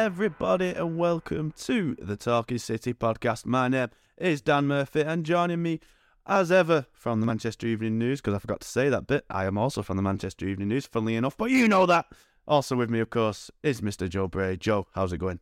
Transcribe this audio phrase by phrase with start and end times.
[0.00, 3.44] everybody, and welcome to the Talking City podcast.
[3.44, 5.78] My name is Dan Murphy, and joining me,
[6.26, 9.44] as ever, from the Manchester Evening News, because I forgot to say that bit, I
[9.44, 12.06] am also from the Manchester Evening News, funnily enough, but you know that.
[12.48, 14.08] Also with me, of course, is Mr.
[14.08, 14.56] Joe Bray.
[14.56, 15.38] Joe, how's it going?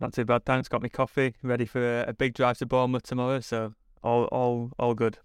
[0.00, 0.66] Not too bad, thanks.
[0.66, 4.94] Got me coffee, ready for a, big drive to Bournemouth tomorrow, so all all all
[4.94, 5.18] good.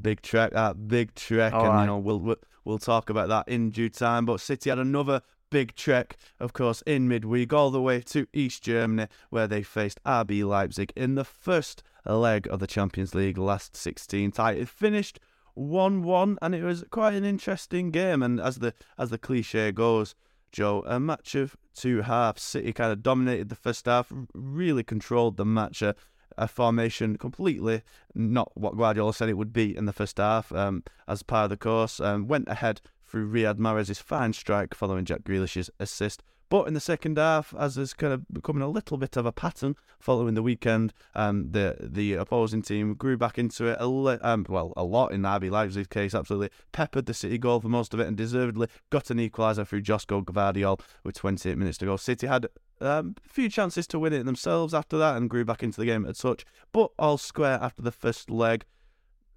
[0.00, 1.80] Big trek, that big trek, All and right.
[1.82, 4.26] you know we'll, we'll we'll talk about that in due time.
[4.26, 8.62] But City had another big trek, of course, in midweek, all the way to East
[8.62, 13.76] Germany, where they faced RB Leipzig in the first leg of the Champions League last
[13.76, 14.52] 16 tie.
[14.52, 15.20] It finished
[15.52, 18.22] one-one, and it was quite an interesting game.
[18.22, 20.14] And as the as the cliche goes.
[20.52, 22.42] Joe, a match of two halves.
[22.42, 25.80] City kind of dominated the first half, really controlled the match.
[25.80, 25.94] A,
[26.36, 27.82] a formation completely
[28.14, 31.50] not what Guardiola said it would be in the first half um, as part of
[31.50, 32.00] the course.
[32.00, 32.80] Um, went ahead
[33.12, 36.22] through Riyad Mahrez's fine strike following Jack Grealish's assist.
[36.48, 39.32] But in the second half, as is kind of becoming a little bit of a
[39.32, 44.18] pattern following the weekend, um, the the opposing team grew back into it a li-
[44.22, 46.14] um, well a lot in RB Leipzig's case.
[46.14, 49.82] Absolutely peppered the City goal for most of it and deservedly got an equaliser through
[49.82, 51.96] Josko Gvardiol with 28 minutes to go.
[51.96, 52.46] City had
[52.80, 55.86] um, a few chances to win it themselves after that and grew back into the
[55.86, 58.64] game at such, but all square after the first leg.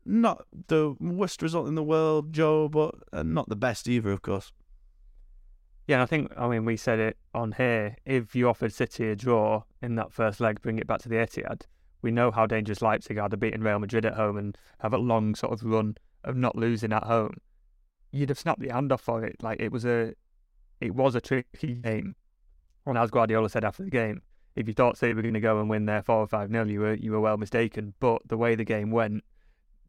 [0.05, 4.21] Not the worst result in the world, Joe, but uh, not the best either, of
[4.21, 4.51] course.
[5.87, 7.95] Yeah, I think I mean we said it on here.
[8.05, 11.15] If you offered City a draw in that first leg, bring it back to the
[11.15, 11.63] Etihad,
[12.01, 14.97] we know how dangerous Leipzig are to beating Real Madrid at home and have a
[14.97, 17.37] long sort of run of not losing at home.
[18.11, 19.37] You'd have snapped the hand off for it.
[19.41, 20.13] Like it was a,
[20.81, 22.15] it was a tricky game.
[22.85, 24.21] And as Guardiola said after the game,
[24.55, 26.69] if you thought City were going to go and win there four or five nil,
[26.69, 27.93] you were you were well mistaken.
[27.99, 29.23] But the way the game went,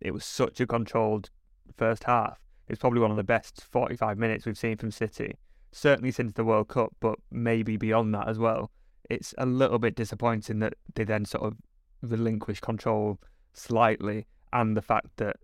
[0.07, 1.31] it was such a controlled
[1.77, 2.39] first half.
[2.69, 5.37] It's probably one of the best 45 minutes we've seen from City,
[5.73, 8.71] certainly since the World Cup, but maybe beyond that as well.
[9.11, 11.57] It's a little bit disappointing that they then sort of
[12.03, 13.19] relinquish control
[13.53, 15.37] slightly, and the fact that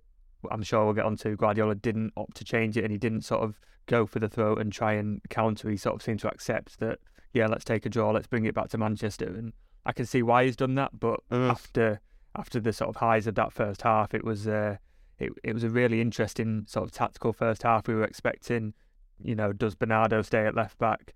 [0.51, 3.43] I'm sure we'll get onto Guardiola didn't opt to change it and he didn't sort
[3.43, 5.71] of go for the throat and try and counter.
[5.71, 6.99] He sort of seemed to accept that,
[7.33, 9.27] yeah, let's take a draw, let's bring it back to Manchester.
[9.27, 9.53] And
[9.87, 11.51] I can see why he's done that, but Mm.
[11.51, 12.01] after
[12.35, 14.77] after the sort of highs of that first half, it was uh,
[15.19, 17.87] it it was a really interesting sort of tactical first half.
[17.87, 18.75] We were expecting,
[19.23, 21.15] you know, does Bernardo stay at left back?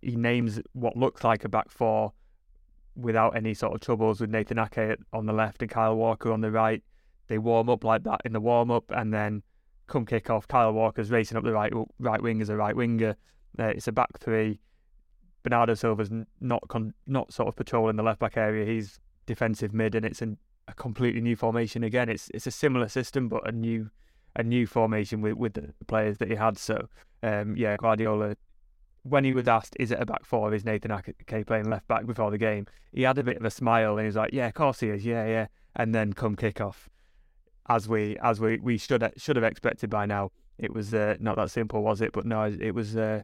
[0.00, 2.12] He names what looks like a back four
[2.96, 6.40] without any sort of troubles with Nathan Ake on the left and Kyle Walker on
[6.40, 6.82] the right.
[7.28, 9.42] They warm up like that in the warm up, and then
[9.86, 10.48] come kick off.
[10.48, 13.16] Kyle Walker's racing up the right right wing as a right winger.
[13.58, 14.60] Uh, it's a back three.
[15.42, 16.10] Bernardo Silva's
[16.40, 18.64] not con- not sort of patrolling the left back area.
[18.64, 22.08] He's defensive mid, and it's an, a completely new formation again.
[22.08, 23.90] It's it's a similar system, but a new
[24.34, 26.58] a new formation with with the players that he had.
[26.58, 26.88] So
[27.22, 28.36] um, yeah, Guardiola.
[29.04, 30.52] When he was asked, "Is it a back four?
[30.52, 33.50] Is Nathan Ake playing left back before the game?" He had a bit of a
[33.50, 35.04] smile and he was like, "Yeah, of course he is.
[35.04, 35.46] Yeah, yeah."
[35.76, 36.88] And then come kick off,
[37.68, 40.32] as we as we we should should have expected by now.
[40.58, 42.12] It was uh, not that simple, was it?
[42.12, 42.96] But no, it was.
[42.96, 43.22] Uh,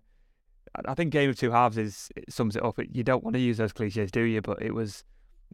[0.86, 2.78] I- think game of two halves is it sums it up.
[2.92, 4.40] You don't want to use those cliches, do you?
[4.40, 5.04] But it was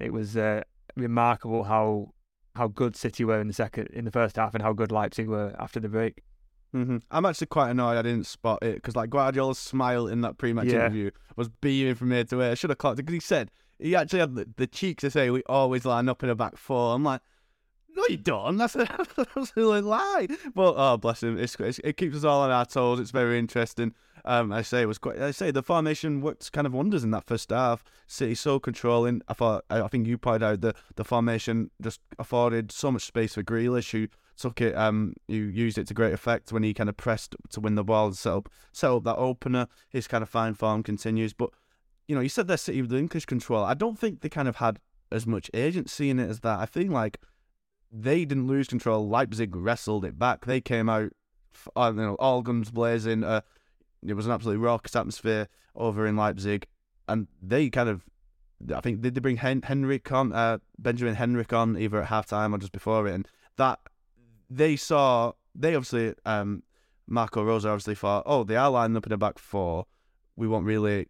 [0.01, 0.63] it was uh,
[0.97, 2.13] remarkable how
[2.57, 5.29] how good City were in the second in the first half and how good Leipzig
[5.29, 6.23] were after the break.
[6.73, 10.37] hmm I'm actually quite annoyed I didn't spot it because like Guardiola's smile in that
[10.39, 10.87] pre-match Yeah.
[10.87, 12.51] interview was beaming from ear to ear.
[12.53, 15.11] I should have clocked it because he said he actually had the, the cheek to
[15.11, 16.95] say we always line up in a back four.
[16.95, 17.23] I'm like,
[17.97, 18.57] no, you don't.
[18.57, 18.87] That's a
[19.37, 20.29] absolute lie.
[20.55, 23.01] But oh, bless him, it's, it's, it keeps us all on our toes.
[23.01, 23.95] It's very interesting.
[24.25, 25.21] Um, I say it was quite.
[25.21, 27.85] I say the formation worked kind of wonders in that first half.
[28.07, 29.23] City so controlling.
[29.29, 29.65] I thought.
[29.71, 33.43] I, I think you pointed out the the formation just afforded so much space for
[33.43, 34.77] Grealish, who took it.
[34.77, 37.85] Um, who used it to great effect when he kind of pressed to win the
[37.85, 39.67] ball and set up set up that opener.
[39.89, 41.33] His kind of fine form continues.
[41.33, 41.51] But
[42.09, 43.65] you know, you said their City with the English control.
[43.65, 44.81] I don't think they kind of had
[45.13, 46.59] as much agency in it as that.
[46.59, 47.19] I feel like
[47.93, 49.09] they didn't lose control.
[49.09, 50.45] Leipzig wrestled it back.
[50.45, 51.13] They came out,
[51.77, 53.25] you know, all guns blazing.
[53.25, 53.41] Uh,
[54.07, 56.67] it was an absolutely raucous atmosphere over in Leipzig,
[57.09, 58.05] and they kind of,
[58.75, 62.55] I think, did they bring Hen- Henrichs on, uh, Benjamin Henrichs on either at halftime
[62.55, 63.81] or just before it, and that
[64.49, 66.63] they saw, they obviously, um,
[67.07, 69.87] Marco Rose obviously thought, oh, they are lining up in a back four.
[70.37, 71.09] We won't really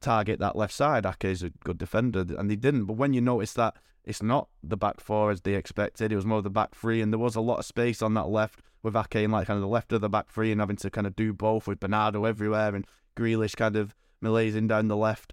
[0.00, 1.06] target that left side.
[1.06, 2.84] Ake is a good defender, and they didn't.
[2.84, 3.74] But when you notice that
[4.04, 7.12] it's not the back four as they expected, it was more the back three, and
[7.12, 9.62] there was a lot of space on that left with Ake in like kind of
[9.62, 12.24] the left of the back three and having to kind of do both with Bernardo
[12.24, 12.86] everywhere and
[13.16, 15.32] Grealish kind of malaising down the left.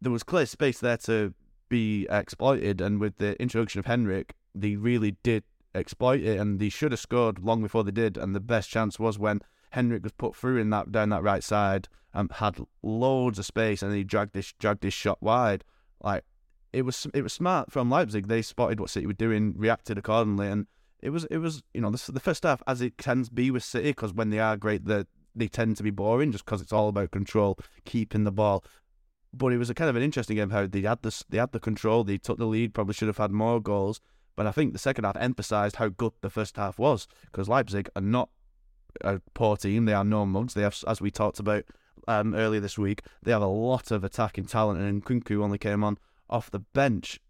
[0.00, 1.34] There was clear space there to
[1.68, 5.44] be exploited, and with the introduction of Henrichs, they really did
[5.74, 8.16] exploit it, and they should have scored long before they did.
[8.16, 11.42] And the best chance was when Henrichs was put through in that down that right
[11.42, 15.64] side and had loads of space, and he dragged this dragged his shot wide.
[16.00, 16.24] Like
[16.72, 18.28] it was it was smart from Leipzig.
[18.28, 20.66] They spotted what City were doing, reacted accordingly, and
[21.00, 23.50] it was it was you know this the first half as it tends to be
[23.50, 25.04] with City because when they are great, they
[25.34, 28.64] they tend to be boring just because it's all about control, keeping the ball.
[29.32, 31.52] But it was a kind of an interesting game how they had this they had
[31.52, 34.00] the control, they took the lead, probably should have had more goals.
[34.34, 37.88] But I think the second half emphasised how good the first half was because Leipzig
[37.96, 38.28] are not
[39.02, 39.84] a poor team.
[39.84, 40.54] They are no mugs.
[40.54, 41.64] They have, as we talked about
[42.06, 45.82] um, earlier this week, they have a lot of attacking talent, and Nkunku only came
[45.82, 45.98] on
[46.28, 47.20] off the bench.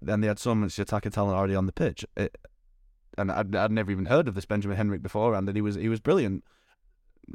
[0.00, 2.04] Then they had so much attacking talent already on the pitch.
[2.16, 2.36] It,
[3.16, 5.88] and I'd, I'd never even heard of this Benjamin Henrichs beforehand, and he was he
[5.88, 6.44] was brilliant,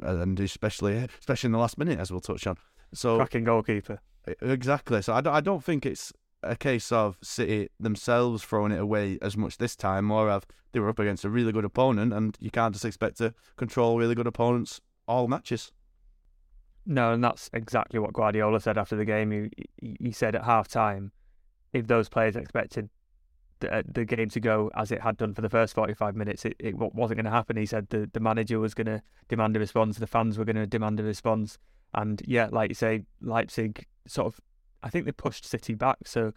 [0.02, 2.56] and especially especially in the last minute, as we'll touch on.
[2.94, 4.00] So cracking goalkeeper.
[4.40, 5.02] Exactly.
[5.02, 6.12] So I don't, I don't think it's
[6.42, 10.80] a case of City themselves throwing it away as much this time, more of they
[10.80, 14.14] were up against a really good opponent, and you can't just expect to control really
[14.14, 15.72] good opponents all matches.
[16.86, 19.50] No, and that's exactly what Guardiola said after the game.
[19.80, 21.12] He he said at half time,
[21.72, 22.90] if those players expected
[23.60, 26.44] the, uh, the game to go as it had done for the first 45 minutes,
[26.44, 27.56] it, it wasn't going to happen.
[27.56, 30.56] He said the, the manager was going to demand a response, the fans were going
[30.56, 31.58] to demand a response.
[31.94, 34.40] And yeah, like you say, Leipzig sort of
[34.82, 35.98] I think they pushed City back.
[36.04, 36.32] So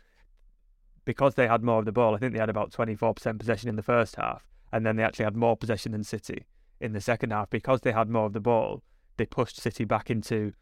[1.03, 3.75] because they had more of the ball, I think they had about 24% possession in
[3.75, 6.45] the first half, and then they actually had more possession than City
[6.79, 7.49] in the second half.
[7.49, 8.83] Because they had more of the ball,
[9.17, 10.53] they pushed City back into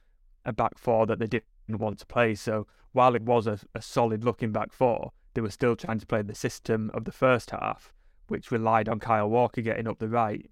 [0.46, 2.36] a back four that they didn't want to play.
[2.36, 6.06] So while it was a, a solid looking back four, they were still trying to
[6.06, 7.94] play the system of the first half,
[8.28, 10.50] which relied on Kyle Walker getting up the right.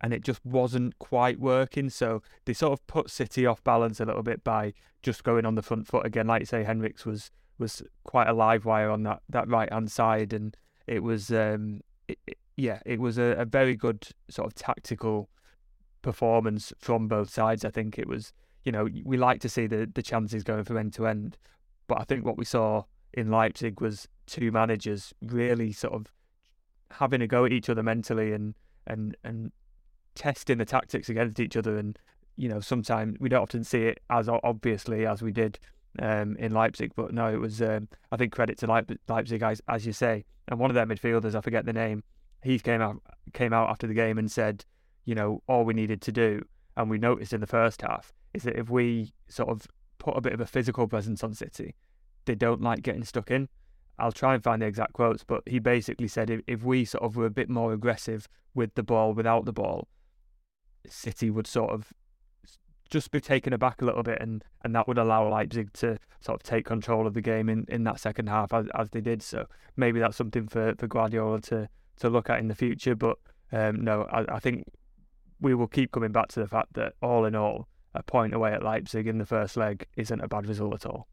[0.00, 1.90] And it just wasn't quite working.
[1.90, 5.54] So they sort of put City off balance a little bit by just going on
[5.54, 6.26] the front foot again.
[6.26, 9.90] Like you say, Henrichs was was quite a live wire on that, that right hand
[9.90, 10.56] side, and
[10.86, 12.18] it was um, it,
[12.56, 15.28] yeah, it was a, a, very good sort of tactical
[16.08, 17.64] performance from both sides.
[17.64, 18.32] I think it was
[18.64, 21.36] you know we like to see the the chances going from end to end,
[21.86, 26.12] but I think what we saw in Leipzig was two managers really sort of
[26.90, 28.54] having a go at each other mentally and
[28.86, 29.52] and and
[30.14, 31.98] testing the tactics against each other and
[32.38, 35.58] you know, sometimes we don't often see it as obviously as we did
[35.98, 36.92] um, in Leipzig.
[36.94, 40.24] But no, it was, um, I think, credit to Leipzig, as, as you say.
[40.46, 42.04] And one of their midfielders, I forget the name,
[42.42, 43.02] he came out
[43.34, 44.64] came out after the game and said,
[45.08, 46.42] you know, all we needed to do,
[46.76, 49.66] and we noticed in the first half, is that if we sort of
[49.96, 51.74] put a bit of a physical presence on City,
[52.26, 53.48] they don't like getting stuck in.
[53.98, 57.04] I'll try and find the exact quotes, but he basically said if, if we sort
[57.04, 59.88] of were a bit more aggressive with the ball, without the ball,
[60.86, 61.90] City would sort of
[62.90, 66.38] just be taken aback a little bit, and, and that would allow Leipzig to sort
[66.38, 69.22] of take control of the game in, in that second half as, as they did.
[69.22, 71.70] So maybe that's something for, for Guardiola to,
[72.00, 72.94] to look at in the future.
[72.94, 73.16] But
[73.52, 74.64] um, no, I, I think
[75.40, 78.52] we will keep coming back to the fact that all in all, a point away
[78.52, 81.08] at Leipzig in the first leg isn't a bad result at all.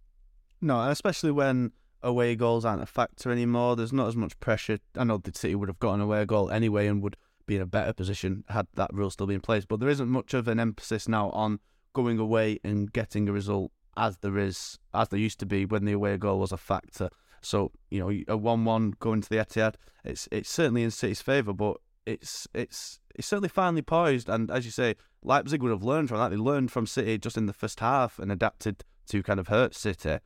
[0.62, 3.76] No, especially when away goals aren't a factor anymore.
[3.76, 4.80] There's not as much pressure.
[4.96, 7.68] I know the City would have gotten away goal anyway and would be in a
[7.68, 9.66] better position had that rule still been in place.
[9.66, 11.60] But there isn't much of an emphasis now on
[11.94, 15.86] going away and getting a result as there is as there used to be when
[15.86, 17.10] the away goal was a factor.
[17.42, 21.54] So you know a one-one going to the Etihad, it's it's certainly in City's favour,
[21.54, 24.30] but it's it's it's certainly finally poised.
[24.30, 26.30] And as you say, Leipzig would have learned from that.
[26.30, 29.76] They learned from City just in the first half and adapted to kind of hurt
[29.76, 30.20] City.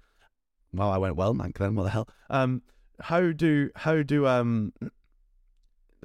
[0.74, 1.52] Well, I went well, man.
[1.58, 2.10] Then what the hell?
[2.30, 2.62] Um,
[3.02, 4.74] how do how do um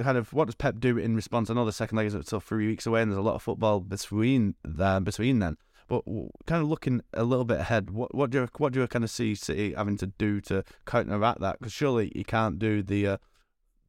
[0.03, 1.51] kind of what does Pep do in response?
[1.51, 3.43] I know the second leg is still three weeks away, and there's a lot of
[3.43, 5.05] football between then.
[5.05, 5.57] Between then,
[5.89, 6.05] but
[6.47, 9.05] kind of looking a little bit ahead, what what do you what do you kind
[9.05, 11.59] of see City having to do to counteract that?
[11.59, 13.17] Because surely you can't do the uh,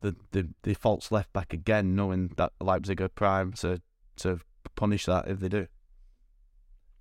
[0.01, 3.81] the the the false left back again, knowing that Leipzig are prime to
[4.17, 4.39] to
[4.75, 5.67] punish that if they do.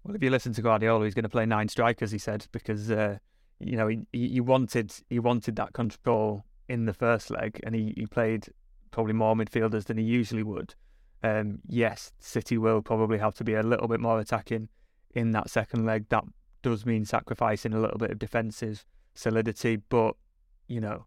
[0.03, 2.11] Well, if you listen to Guardiola, he's going to play nine strikers.
[2.11, 3.19] He said because uh,
[3.59, 7.95] you know he, he wanted he wanted that control in the first leg, and he,
[7.97, 8.49] he played
[8.91, 10.75] probably more midfielders than he usually would.
[11.23, 14.69] Um, yes, City will probably have to be a little bit more attacking
[15.15, 16.07] in that second leg.
[16.11, 16.25] That
[16.63, 18.85] does mean sacrificing a little bit of defensive
[19.15, 20.17] solidity, but
[20.69, 21.07] you know,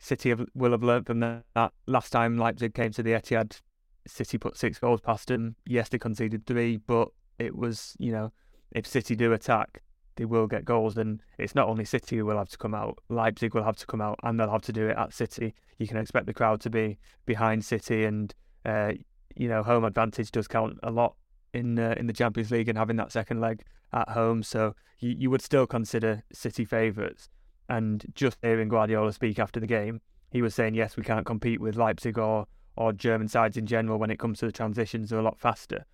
[0.00, 1.44] City have, will have learned from that.
[1.54, 1.72] that.
[1.86, 3.60] Last time Leipzig came to the Etihad,
[4.06, 5.54] City put six goals past them.
[5.66, 8.32] Yes, they conceded three, but it was you know,
[8.72, 9.82] if City do attack,
[10.16, 10.96] they will get goals.
[10.96, 13.86] And it's not only City who will have to come out, Leipzig will have to
[13.86, 15.54] come out and they'll have to do it at City.
[15.78, 18.92] You can expect the crowd to be behind City and, uh,
[19.36, 21.14] you know, home advantage does count a lot
[21.52, 24.42] in uh, in the Champions League and having that second leg at home.
[24.42, 27.28] So you, you would still consider City favourites.
[27.70, 30.00] And just hearing Guardiola speak after the game,
[30.32, 32.46] he was saying, yes, we can't compete with Leipzig or,
[32.76, 35.08] or German sides in general when it comes to the transitions.
[35.08, 35.86] They're a lot faster.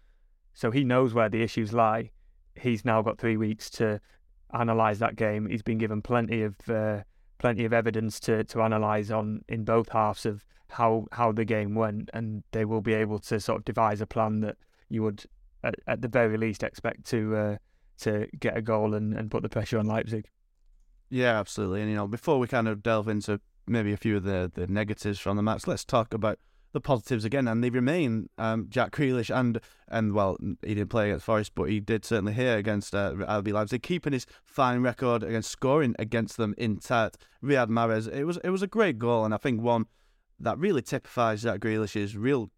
[0.55, 2.13] So he knows where the issues lie.
[2.55, 4.01] He's now got three weeks to
[4.55, 5.47] analyze that game.
[5.47, 7.03] He's been given plenty of uh,
[7.39, 11.75] plenty of evidence to to analyze on in both halves of how how the game
[11.75, 14.57] went, and they will be able to sort of devise a plan that
[14.89, 15.25] you would
[15.63, 17.57] at, at the very least expect to uh,
[17.99, 20.27] to get a goal and, and put the pressure on Leipzig.
[21.09, 21.83] Yeah, absolutely.
[21.83, 24.67] And you know, before we kind of delve into maybe a few of the the
[24.67, 26.39] negatives from the match, let's talk about
[26.73, 28.29] the positives again, and they remain.
[28.37, 32.35] Um, Jack Grealish and and well, he didn't play against Forest, but he did certainly
[32.35, 37.17] here against uh, RB Leipzig, keeping his fine record against scoring against them intact.
[37.43, 39.87] Riyad Mahrez, it was it was a great goal, and I think one
[40.39, 42.51] that really typifies Jack Grealish's real.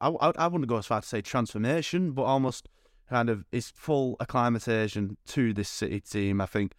[0.00, 2.68] I, I, I wouldn't go as far to say transformation, but almost
[3.08, 6.40] kind of his full acclimatization to this City team.
[6.40, 6.72] I think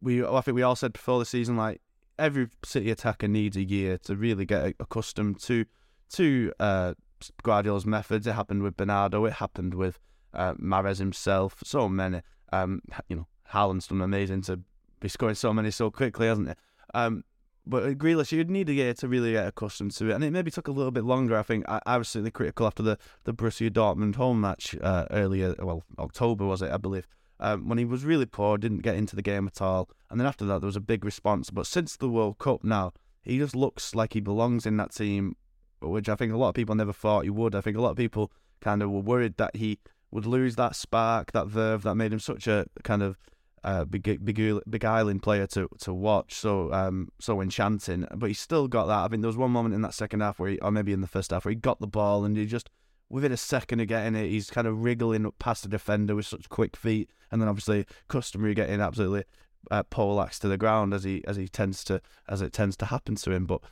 [0.00, 1.80] we I think we all said before the season like
[2.18, 5.64] every City attacker needs a year to really get accustomed to
[6.10, 6.94] to uh,
[7.42, 8.26] Guardiola's methods.
[8.26, 9.24] It happened with Bernardo.
[9.24, 9.98] It happened with
[10.34, 11.56] uh, Mahrez himself.
[11.64, 12.22] So many.
[12.52, 14.60] Um, you know, Haaland's done amazing to
[15.00, 16.58] be scoring so many so quickly, hasn't it?
[16.94, 17.24] Um,
[17.66, 20.52] but Grealish, you'd need a year to really get accustomed to it, and it maybe
[20.52, 21.36] took a little bit longer.
[21.36, 25.06] I think I, I was certainly critical after the the Borussia Dortmund home match uh,
[25.10, 25.54] earlier.
[25.58, 26.70] Well, October was it?
[26.70, 27.08] I believe.
[27.38, 30.26] Um, when he was really poor, didn't get into the game at all, and then
[30.26, 31.50] after that there was a big response.
[31.50, 35.36] But since the World Cup now, he just looks like he belongs in that team
[35.80, 37.54] which I think a lot of people never thought he would.
[37.54, 39.78] I think a lot of people kind of were worried that he
[40.10, 43.18] would lose that spark, that verve that made him such a kind of
[43.64, 48.06] uh, beguiling player to to watch, so um, so enchanting.
[48.14, 49.04] But he still got that.
[49.04, 51.00] I think there was one moment in that second half where, he, or maybe in
[51.00, 52.70] the first half, where he got the ball and he just
[53.08, 56.48] within a second of getting it, he's kind of wriggling past the defender with such
[56.48, 59.24] quick feet, and then obviously customary getting absolutely
[59.70, 62.86] uh, poleaxed to the ground as he as he tends to as it tends to
[62.86, 63.46] happen to him.
[63.46, 63.62] But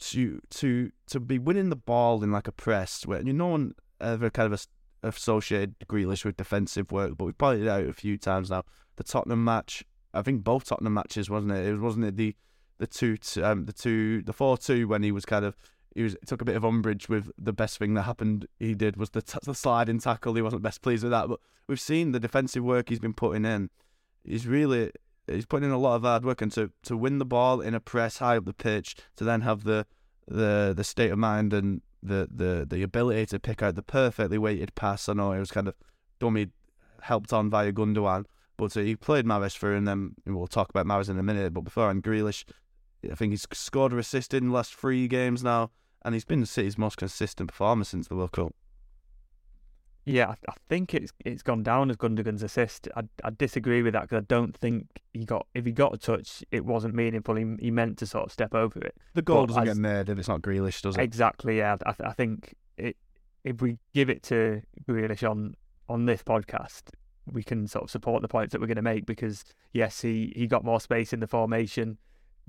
[0.00, 3.74] to to to be winning the ball in like a press where you no one
[4.00, 4.66] ever kind of
[5.02, 8.64] associated Grealish with defensive work, but we've pointed out a few times now.
[8.96, 11.66] The Tottenham match, I think both Tottenham matches, wasn't it?
[11.66, 12.34] It wasn't it the
[12.78, 15.54] the two um the two the four two when he was kind of
[15.94, 18.96] he was took a bit of umbrage with the best thing that happened he did
[18.96, 22.12] was the, t- the sliding tackle he wasn't best pleased with that but we've seen
[22.12, 23.70] the defensive work he's been putting in
[24.24, 24.90] he's really
[25.30, 27.74] he's putting in a lot of hard work, and to, to win the ball in
[27.74, 29.86] a press high up the pitch, to then have the
[30.26, 34.38] the the state of mind and the, the, the ability to pick out the perfectly
[34.38, 35.08] weighted pass.
[35.08, 35.74] I know it was kind of
[36.18, 36.48] dummy
[37.02, 38.24] helped on via Gundogan,
[38.56, 41.52] but uh, he played Mahrez through, and then we'll talk about Mahrez in a minute.
[41.52, 42.44] But before and Grealish,
[43.10, 45.70] I think he's scored or assisted in the last three games now,
[46.02, 48.54] and he's been the City's most consistent performer since the World Cup.
[50.06, 52.88] Yeah, I think it's it's gone down as Gundogan's assist.
[52.96, 55.98] I I disagree with that because I don't think he got if he got a
[55.98, 57.36] touch, it wasn't meaningful.
[57.36, 58.94] He he meant to sort of step over it.
[59.14, 61.02] The goal but doesn't as, get made if it's not Grealish, does it?
[61.02, 61.58] Exactly.
[61.58, 62.96] Yeah, I I think it
[63.44, 65.54] if we give it to Grealish on
[65.88, 66.90] on this podcast,
[67.30, 70.32] we can sort of support the points that we're going to make because yes, he
[70.34, 71.98] he got more space in the formation.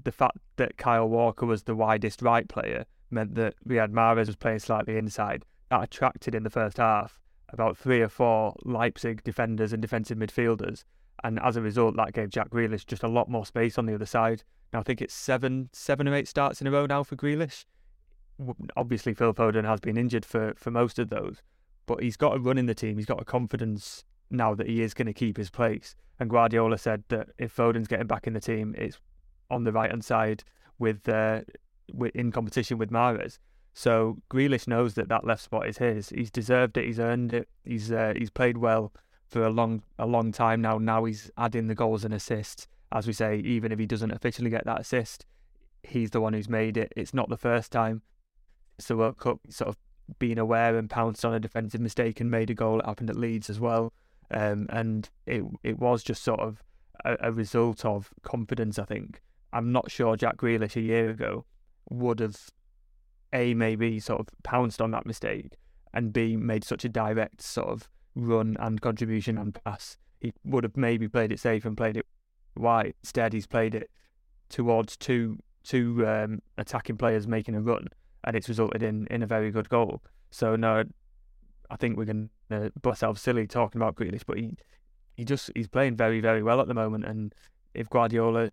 [0.01, 4.35] The fact that Kyle Walker was the widest right player meant that Riyad Mahrez was
[4.35, 5.45] playing slightly inside.
[5.69, 10.83] That attracted in the first half about three or four Leipzig defenders and defensive midfielders.
[11.23, 13.93] And as a result, that gave Jack Grealish just a lot more space on the
[13.93, 14.43] other side.
[14.73, 17.65] Now, I think it's seven, seven or eight starts in a row now for Grealish.
[18.75, 21.41] Obviously, Phil Foden has been injured for, for most of those,
[21.85, 22.97] but he's got a run in the team.
[22.97, 25.95] He's got a confidence now that he is going to keep his place.
[26.19, 28.97] And Guardiola said that if Foden's getting back in the team, it's
[29.49, 30.43] on the right hand side
[30.79, 31.41] with, uh,
[32.13, 33.37] in competition with Mahrez.
[33.73, 36.09] So Grealish knows that that left spot is his.
[36.09, 36.85] He's deserved it.
[36.85, 37.47] He's earned it.
[37.63, 38.91] He's uh, he's played well
[39.27, 40.77] for a long a long time now.
[40.77, 42.67] Now he's adding the goals and assists.
[42.91, 45.25] As we say, even if he doesn't officially get that assist,
[45.83, 46.91] he's the one who's made it.
[46.97, 48.01] It's not the first time.
[48.77, 49.39] It's the World Cup.
[49.49, 49.77] Sort of
[50.19, 52.79] being aware and pounced on a defensive mistake and made a goal.
[52.81, 53.93] It happened at Leeds as well,
[54.29, 56.61] um, and it it was just sort of
[57.05, 58.77] a, a result of confidence.
[58.77, 59.21] I think.
[59.53, 61.45] I'm not sure Jack Grealish a year ago
[61.91, 62.49] would have
[63.33, 65.57] a maybe sort of pounced on that mistake,
[65.93, 69.97] and B made such a direct sort of run and contribution and pass.
[70.19, 72.05] He would have maybe played it safe and played it
[72.55, 72.93] wide.
[73.03, 73.89] Instead, he's played it
[74.49, 77.87] towards two two um, attacking players making a run,
[78.23, 80.01] and it's resulted in in a very good goal.
[80.29, 80.83] So no,
[81.69, 84.55] I think we're going to ourselves silly talking about Grealish, but he
[85.15, 87.05] he just he's playing very very well at the moment.
[87.05, 87.33] And
[87.73, 88.51] if Guardiola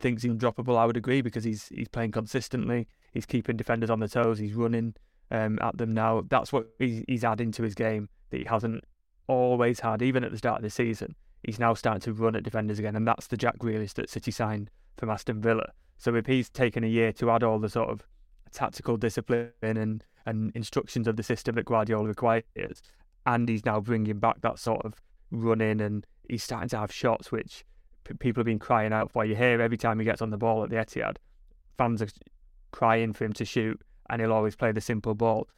[0.00, 2.88] thinks he's undroppable, I would agree because he's he's playing consistently.
[3.12, 4.38] He's keeping defenders on the toes.
[4.38, 4.94] He's running
[5.30, 6.22] um, at them now.
[6.28, 8.84] That's what he's, he's adding to his game that he hasn't
[9.26, 11.14] always had, even at the start of the season.
[11.42, 14.30] He's now starting to run at defenders again, and that's the Jack Grealish that City
[14.30, 15.70] signed from Aston Villa.
[15.98, 18.06] So if he's taken a year to add all the sort of
[18.52, 22.82] tactical discipline and, and instructions of the system that Guardiola requires,
[23.24, 24.94] and he's now bringing back that sort of
[25.30, 27.64] running, and he's starting to have shots which
[28.14, 29.24] people have been crying out for.
[29.24, 31.16] You hear every time he gets on the ball at the Etihad,
[31.76, 32.08] fans are
[32.72, 35.48] crying for him to shoot, and he'll always play the simple ball.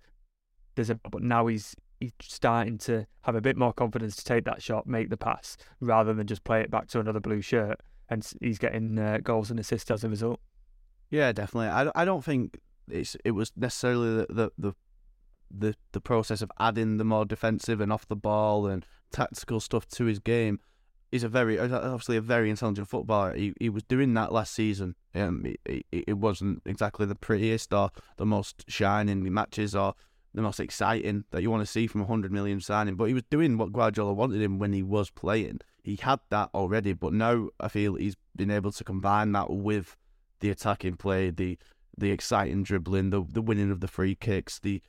[0.74, 4.44] There's a but now he's he's starting to have a bit more confidence to take
[4.44, 7.80] that shot, make the pass, rather than just play it back to another blue shirt.
[8.10, 10.40] And he's getting uh, goals and assists as a result.
[11.10, 11.68] Yeah, definitely.
[11.68, 12.58] I, I don't think
[12.90, 14.74] it's it was necessarily the, the the
[15.50, 19.86] the the process of adding the more defensive and off the ball and tactical stuff
[19.88, 20.60] to his game.
[21.10, 23.34] He's a very obviously a very intelligent footballer.
[23.34, 24.94] He he was doing that last season.
[25.14, 29.94] Um, it, it, it wasn't exactly the prettiest or the most shining matches or
[30.34, 33.14] the most exciting that you want to see from a hundred million signing, but he
[33.14, 35.60] was doing what Guardiola wanted him when he was playing.
[35.82, 39.96] He had that already, but now I feel he's been able to combine that with
[40.40, 41.58] the attacking play, the
[41.96, 44.82] the exciting dribbling, the the winning of the free kicks, the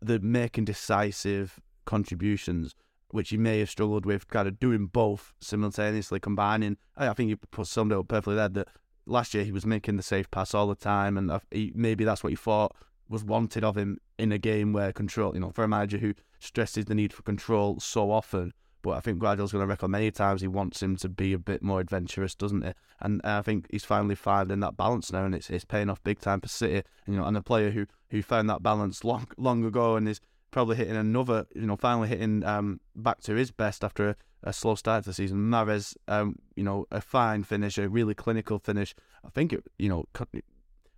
[0.00, 2.74] the making decisive contributions,
[3.10, 6.76] which he may have struggled with, kind of doing both simultaneously, combining.
[6.96, 8.48] I think you put summed it up perfectly there.
[8.48, 8.68] That
[9.06, 12.22] last year he was making the safe pass all the time, and he, maybe that's
[12.22, 12.74] what he thought
[13.08, 16.14] was wanted of him in a game where control, you know, for a manager who
[16.38, 18.52] stresses the need for control so often.
[18.82, 21.38] But I think Guardiola's going to record many times he wants him to be a
[21.38, 22.72] bit more adventurous, doesn't he?
[23.00, 26.02] And uh, I think he's finally finding that balance now, and it's it's paying off
[26.04, 26.86] big time for City.
[27.06, 30.20] You know, and a player who who found that balance long long ago and is
[30.50, 34.52] probably hitting another, you know, finally hitting um back to his best after a, a
[34.52, 35.38] slow start to the season.
[35.38, 38.94] Mahrez, um, you know, a fine finish, a really clinical finish.
[39.24, 40.04] I think it, you know,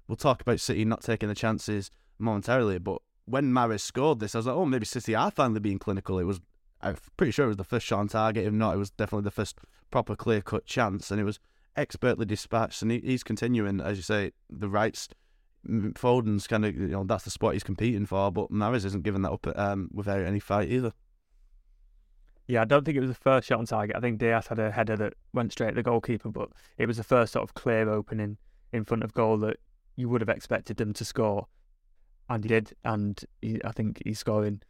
[0.08, 4.38] we'll talk about City not taking the chances momentarily, but when Mahrez scored this, I
[4.38, 6.18] was like, oh, maybe City are finally being clinical.
[6.18, 6.40] It was,
[6.82, 8.46] I'm pretty sure it was the first shot on target.
[8.46, 9.58] If not, it was definitely the first
[9.90, 11.38] proper clear cut chance, and it was
[11.76, 12.82] expertly dispatched.
[12.82, 15.08] And he, he's continuing, as you say, the rights.
[15.68, 19.22] Foden's kind of, you know, that's the spot he's competing for, but Mahrez isn't giving
[19.22, 20.92] that up um, without any fight either.
[22.46, 23.96] Yeah, I don't think it was the first shot on target.
[23.96, 26.96] I think Dias had a header that went straight at the goalkeeper, but it was
[26.96, 28.38] the first sort of clear opening
[28.72, 29.58] in front of goal that
[29.96, 31.46] you would have expected them to score
[32.30, 34.62] and he did, and he, I think he's scoring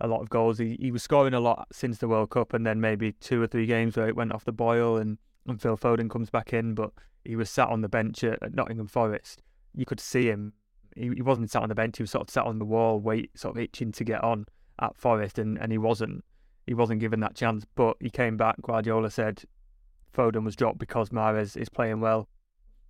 [0.00, 0.58] a lot of goals.
[0.58, 3.48] He he was scoring a lot since the World Cup, and then maybe two or
[3.48, 6.74] three games where it went off the boil, and, and Phil Foden comes back in,
[6.74, 6.92] but
[7.24, 9.42] he was sat on the bench at, at Nottingham Forest.
[9.74, 10.52] You could see him.
[10.96, 11.98] He, he wasn't sat on the bench.
[11.98, 14.46] He was sort of sat on the wall, wait, sort of itching to get on
[14.80, 16.24] at Forest, and, and he wasn't.
[16.66, 18.60] He wasn't given that chance, but he came back.
[18.60, 19.42] Guardiola said
[20.14, 22.28] Foden was dropped because Mahrez is playing well,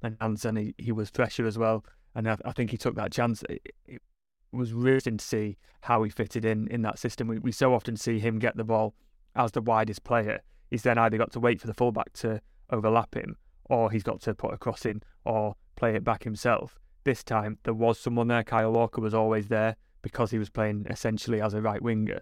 [0.03, 1.85] and Hansen he, he was fresher as well.
[2.15, 3.45] And I, I think he took that chance.
[3.49, 4.03] It, it,
[4.51, 7.29] was really interesting to see how he fitted in in that system.
[7.29, 8.95] We, we so often see him get the ball
[9.37, 10.41] as the widest player.
[10.71, 14.21] He's then either got to wait for the fullback to overlap him, or he's got
[14.23, 16.79] to put a cross in or play it back himself.
[17.05, 18.43] This time there was someone there.
[18.43, 22.21] Kyle Walker was always there because he was playing essentially as a right winger,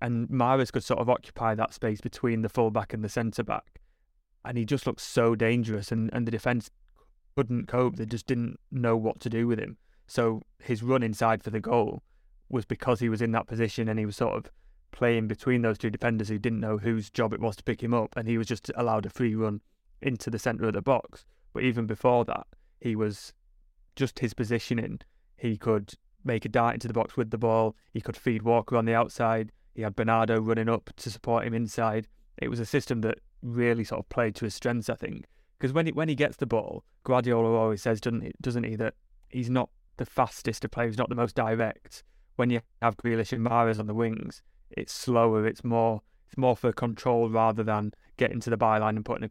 [0.00, 3.80] and Mahrez could sort of occupy that space between the fullback and the centre back,
[4.44, 5.90] and he just looked so dangerous.
[5.92, 6.70] And and the defence
[7.36, 7.96] couldn't cope.
[7.96, 9.76] They just didn't know what to do with him.
[10.06, 12.02] So his run inside for the goal
[12.48, 14.50] was because he was in that position and he was sort of
[14.92, 17.92] playing between those two defenders who didn't know whose job it was to pick him
[17.92, 19.60] up, and he was just allowed a free run
[20.00, 21.24] into the centre of the box.
[21.52, 22.46] But even before that,
[22.84, 23.32] he was
[23.96, 25.00] just his positioning.
[25.38, 27.74] He could make a dart into the box with the ball.
[27.94, 29.52] He could feed Walker on the outside.
[29.74, 32.08] He had Bernardo running up to support him inside.
[32.36, 35.24] It was a system that really sort of played to his strengths, I think.
[35.58, 38.76] Because when he, when he gets the ball, Guardiola always says, doesn't he, doesn't he,
[38.76, 38.94] that
[39.30, 42.02] he's not the fastest to play, he's not the most direct.
[42.36, 46.54] When you have Grealish and Mahrez on the wings, it's slower, it's more it's more
[46.56, 49.30] for control rather than getting to the byline and putting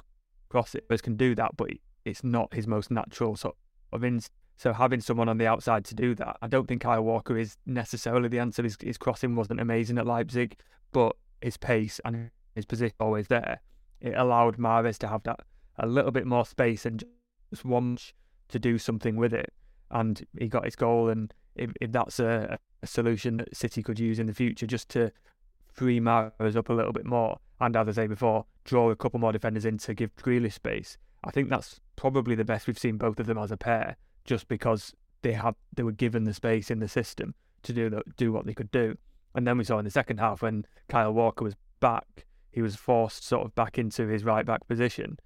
[0.49, 0.85] across it.
[0.87, 1.69] Whereas can do that, but
[2.05, 3.55] it's not his most natural sort
[3.91, 4.21] of in.
[4.55, 7.57] So having someone on the outside to do that, I don't think Kyle Walker is
[7.65, 8.63] necessarily the answer.
[8.63, 10.55] His, his crossing wasn't amazing at Leipzig,
[10.91, 13.61] but his pace and his position always there.
[13.99, 15.39] It allowed Mahrez to have that
[15.79, 17.03] a little bit more space and
[17.49, 17.97] just one
[18.49, 19.51] to do something with it
[19.93, 21.09] and he got his goal.
[21.09, 24.89] And if, if that's a, a solution that City could use in the future, just
[24.89, 25.11] to
[25.71, 29.19] free Mahrez up a little bit more, and as I say before, draw a couple
[29.19, 30.97] more defenders in to give Grealish space.
[31.23, 34.49] I think that's probably the best we've seen both of them as a pair, just
[34.49, 38.29] because they had they were given the space in the system to do the, do
[38.29, 38.97] what they could do.
[39.33, 42.75] And then we saw in the second half when Kyle Walker was back, he was
[42.75, 45.17] forced sort of back into his right back position.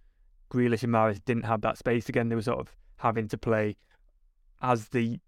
[0.52, 2.30] Grealish and Mahrez didn't have that space again.
[2.30, 3.76] They were sort of having to play
[4.62, 5.20] as the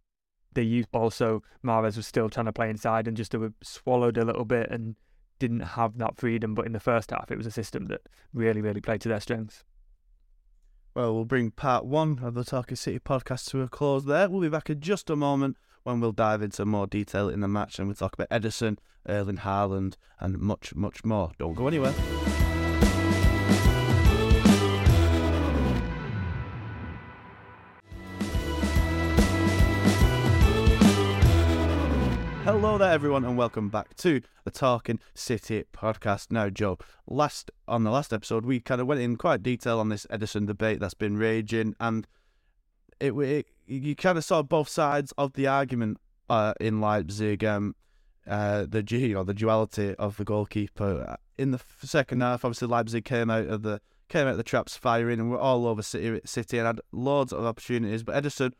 [0.54, 4.26] they used also Mahrez was still trying to play inside and just were swallowed a
[4.26, 4.96] little bit and
[5.40, 6.54] didn't have that freedom.
[6.54, 8.02] But in the first half, it was a system that
[8.36, 9.64] really, really played to their strengths.
[11.00, 14.30] Well, we'll bring part one of the Talking City podcast to a close there.
[14.30, 17.48] We'll be back in just a moment when we'll dive into more detail in the
[17.48, 21.32] match and we'll talk about Ederson, Erling Haaland, and much, much more.
[21.40, 21.94] Don't go anywhere.
[32.52, 36.32] Hello there, everyone, and welcome back to the Talking City podcast.
[36.32, 39.90] Now, Joe, last on the last episode, we kind of went in quite detail on
[39.90, 42.08] this Ederson debate that's been raging, and
[43.00, 47.44] it, it you kind of saw both sides of the argument uh, in Leipzig.
[47.46, 47.76] Um,
[48.28, 52.44] uh, the G or the duality of the goalkeeper in the second half.
[52.44, 55.68] Obviously, Leipzig came out of the came out of the traps firing, and we're all
[55.68, 58.02] over City, City and had loads of opportunities.
[58.02, 58.54] But Ederson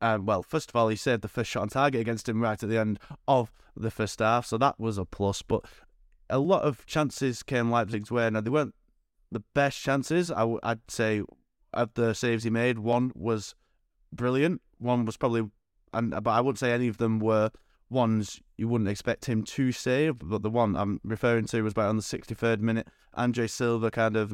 [0.00, 2.62] um, well, first of all, he saved the first shot on target against him right
[2.62, 5.42] at the end of the first half, so that was a plus.
[5.42, 5.64] But
[6.28, 8.28] a lot of chances came Leipzig's way.
[8.30, 8.74] Now, they weren't
[9.30, 10.30] the best chances.
[10.30, 11.22] i w- I'd say
[11.72, 13.54] of the saves he made, one was
[14.12, 14.62] brilliant.
[14.78, 15.50] One was probably,
[15.92, 17.50] and but I wouldn't say any of them were
[17.90, 20.18] ones you wouldn't expect him to save.
[20.18, 22.88] But the one I'm referring to was about on the 63rd minute.
[23.14, 24.32] Andre Silva kind of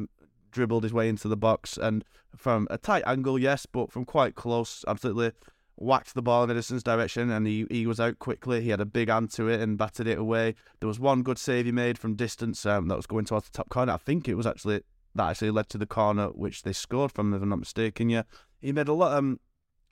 [0.51, 2.03] dribbled his way into the box and
[2.35, 5.31] from a tight angle, yes, but from quite close, absolutely
[5.75, 8.61] whacked the ball in Ederson's direction and he, he was out quickly.
[8.61, 10.55] He had a big hand to it and batted it away.
[10.79, 13.57] There was one good save he made from distance um, that was going towards the
[13.57, 13.93] top corner.
[13.93, 14.83] I think it was actually
[15.15, 18.09] that actually led to the corner which they scored from, if I'm not mistaken.
[18.09, 18.23] Yeah,
[18.61, 19.39] he made a lot um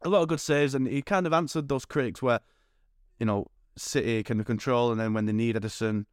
[0.01, 2.39] a lot of good saves and he kind of answered those critics where
[3.19, 6.05] you know City can control and then when they need Ederson.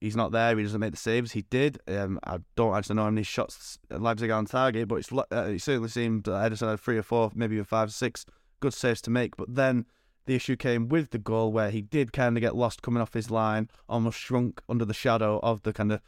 [0.00, 0.56] He's not there.
[0.56, 1.32] He doesn't make the saves.
[1.32, 1.78] He did.
[1.88, 5.60] Um, I don't actually know how many shots Leipzig on target, but it's, uh, it
[5.60, 8.24] certainly seemed Ederson had three or four, maybe even five, six
[8.60, 9.36] good saves to make.
[9.36, 9.86] But then
[10.26, 13.14] the issue came with the goal where he did kind of get lost coming off
[13.14, 16.00] his line, almost shrunk under the shadow of the kind of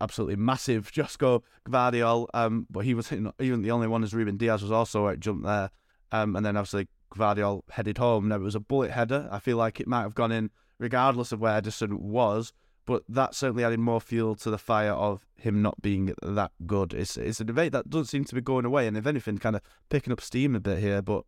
[0.00, 2.26] absolutely massive Josko Gvardiol.
[2.34, 5.44] Um, but he was even the only one as Ruben Dias was also out jumped
[5.44, 5.70] there.
[6.10, 8.28] Um, and then obviously Gvardiol headed home.
[8.28, 9.28] Now it was a bullet header.
[9.30, 12.52] I feel like it might have gone in regardless of where Ederson was.
[12.90, 16.92] But that certainly added more fuel to the fire of him not being that good.
[16.92, 19.54] It's it's a debate that doesn't seem to be going away, and if anything, kind
[19.54, 21.00] of picking up steam a bit here.
[21.00, 21.22] But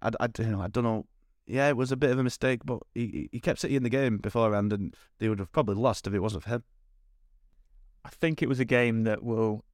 [0.00, 1.06] I, I, you know, I don't know.
[1.44, 3.90] Yeah, it was a bit of a mistake, but he he kept City in the
[3.90, 6.62] game beforehand, and they would have probably lost if it wasn't for him.
[8.04, 9.64] I think it was a game that will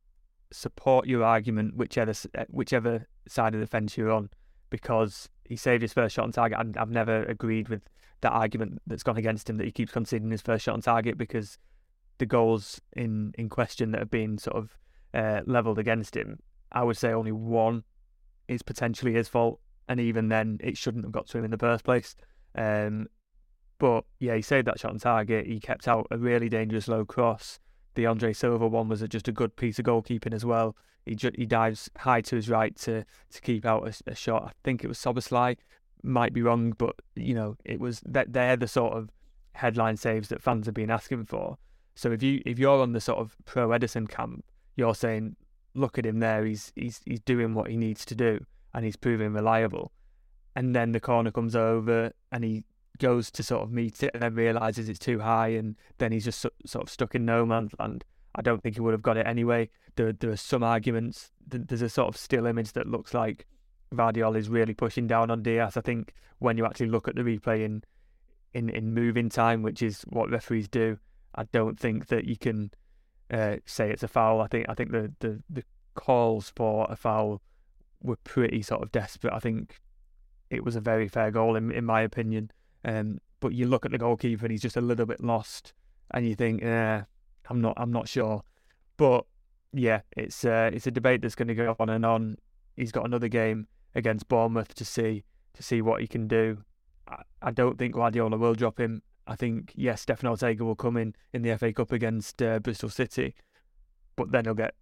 [0.50, 4.30] support your argument, whichever eh, whichever side of the fence you're on,
[4.70, 6.58] because he saved his first shot on target.
[6.58, 7.82] And I've never agreed with
[8.20, 11.16] that argument that's gone against him that he keeps conceding his first shot on target
[11.16, 11.58] because
[12.18, 14.76] the goals in in question that have been sort of
[15.14, 16.38] uh, leveled against him,
[16.72, 17.84] I would say only one
[18.48, 21.58] is potentially his fault, and even then, it shouldn't have got to him in the
[21.58, 22.16] first place.
[22.54, 23.06] Um,
[23.78, 25.46] but yeah, he saved that shot on target.
[25.46, 27.60] He kept out a really dangerous low cross.
[27.94, 30.76] The Andre Silva one was just a good piece of goalkeeping as well.
[31.04, 34.44] He ju- he dives high to his right to to keep out a, a shot.
[34.44, 35.56] I think it was Szoboszlai.
[36.02, 39.10] Might be wrong, but you know it was that they're the sort of
[39.54, 41.58] headline saves that fans have been asking for.
[41.94, 44.44] So if you if you're on the sort of pro Ederson camp,
[44.76, 45.34] you're saying,
[45.74, 46.44] look at him there.
[46.44, 49.92] He's he's he's doing what he needs to do and he's proving reliable.
[50.54, 52.64] And then the corner comes over and he
[52.98, 56.24] goes to sort of meet it and then realizes it's too high and then he's
[56.24, 58.04] just so, sort of stuck in no man's land.
[58.34, 59.70] I don't think he would have got it anyway.
[59.96, 61.32] There, there are some arguments.
[61.46, 63.46] There's a sort of still image that looks like
[63.92, 65.76] Gvardiol is really pushing down on Dias.
[65.76, 67.82] I think when you actually look at the replay in,
[68.54, 70.98] in, in moving time, which is what referees do,
[71.34, 72.70] I don't think that you can
[73.30, 74.40] uh, say it's a foul.
[74.40, 77.42] I think I think the, the, the calls for a foul
[78.02, 79.32] were pretty sort of desperate.
[79.32, 79.80] I think
[80.50, 82.50] it was a very fair goal in in my opinion.
[82.84, 85.72] Um, but you look at the goalkeeper and he's just a little bit lost,
[86.12, 87.02] and you think, eh,
[87.48, 88.42] I'm not, I'm not sure.
[88.96, 89.24] But
[89.72, 92.36] yeah, it's uh, it's a debate that's going to go on and on.
[92.76, 96.58] He's got another game against Bournemouth to see to see what he can do.
[97.08, 99.02] I, I don't think Guardiola will drop him.
[99.26, 102.88] I think yes, Stefan Ortega will come in in the FA Cup against uh, Bristol
[102.88, 103.34] City,
[104.16, 104.74] but then he'll get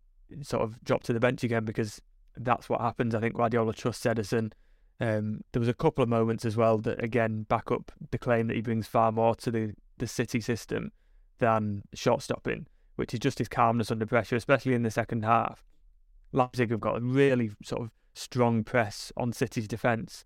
[0.42, 2.00] sort of dropped to the bench again because
[2.36, 3.14] that's what happens.
[3.14, 4.52] I think Guardiola trusts Ederson.
[4.98, 8.46] Um, there was a couple of moments as well that again back up the claim
[8.46, 10.92] that he brings far more to the, the City system
[11.38, 15.64] than shot stopping, which is just his calmness under pressure, especially in the second half.
[16.32, 20.24] Leipzig have got a really sort of strong press on City's defence,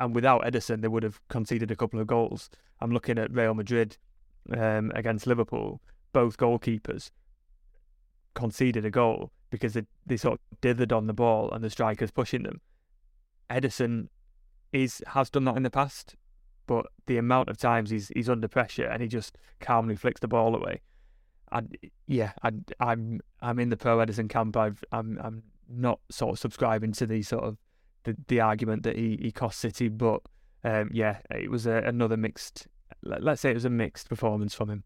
[0.00, 2.48] and without Ederson, they would have conceded a couple of goals.
[2.80, 3.98] I'm looking at Real Madrid
[4.56, 5.80] um, against Liverpool.
[6.12, 7.10] Both goalkeepers
[8.34, 12.10] conceded a goal because they, they sort of dithered on the ball and the strikers
[12.10, 12.60] pushing them.
[13.50, 14.08] Ederson
[14.72, 16.16] is has done that in the past,
[16.66, 20.28] but the amount of times he's he's under pressure and he just calmly flicks the
[20.28, 20.80] ball away.
[21.50, 24.56] And yeah, I, I'm I'm in the pro Ederson camp.
[24.56, 27.56] I've I'm I'm not sort of subscribing to the sort of
[28.04, 30.22] the, the argument that he, he cost City, but
[30.64, 32.66] um, yeah, it was a, another mixed.
[33.02, 34.84] Let's say it was a mixed performance from him.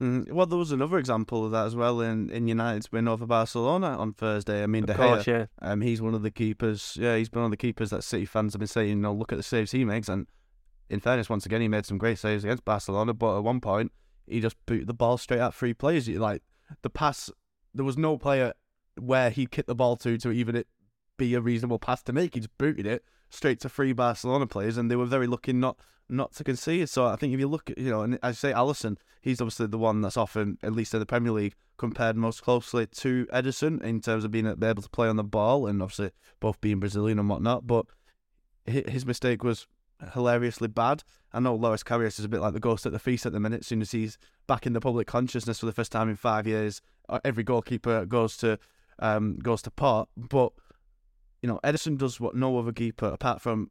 [0.00, 3.26] Mm, well, there was another example of that as well in, in United's win over
[3.26, 4.62] Barcelona on Thursday.
[4.62, 5.72] I mean, Of De course, Gea, yeah.
[5.72, 6.96] um, he's one of the keepers.
[7.00, 9.32] Yeah, he's one of the keepers that City fans have been saying, you know, look
[9.32, 10.08] at the saves he makes.
[10.08, 10.28] And
[10.88, 13.12] in fairness, once again, he made some great saves against Barcelona.
[13.12, 13.90] But at one point,
[14.26, 16.08] he just booted the ball straight at three players.
[16.08, 16.42] Like
[16.82, 17.30] the pass,
[17.74, 18.52] there was no player
[19.00, 20.68] where he kicked the ball to to even it
[21.16, 22.34] be a reasonable pass to make.
[22.34, 25.76] He just booted it straight to three Barcelona players, and they were very lucky not
[26.08, 26.88] not to concede.
[26.88, 29.66] So I think if you look at, you know, and I say Alisson, he's obviously
[29.66, 33.82] the one that's often, at least in the Premier League, compared most closely to Ederson
[33.82, 37.18] in terms of being able to play on the ball and obviously both being Brazilian
[37.18, 37.66] and whatnot.
[37.66, 37.86] But
[38.66, 39.66] his mistake was
[40.12, 41.02] hilariously bad.
[41.32, 43.40] I know Loris Karius is a bit like the ghost at the feast at the
[43.40, 43.60] minute.
[43.60, 46.46] As soon as he's back in the public consciousness for the first time in five
[46.46, 48.58] years, uh, every goalkeeper goes to
[49.00, 50.08] um, goes to pot.
[50.16, 50.52] But
[51.42, 53.70] you know, Ederson does what no other keeper, apart from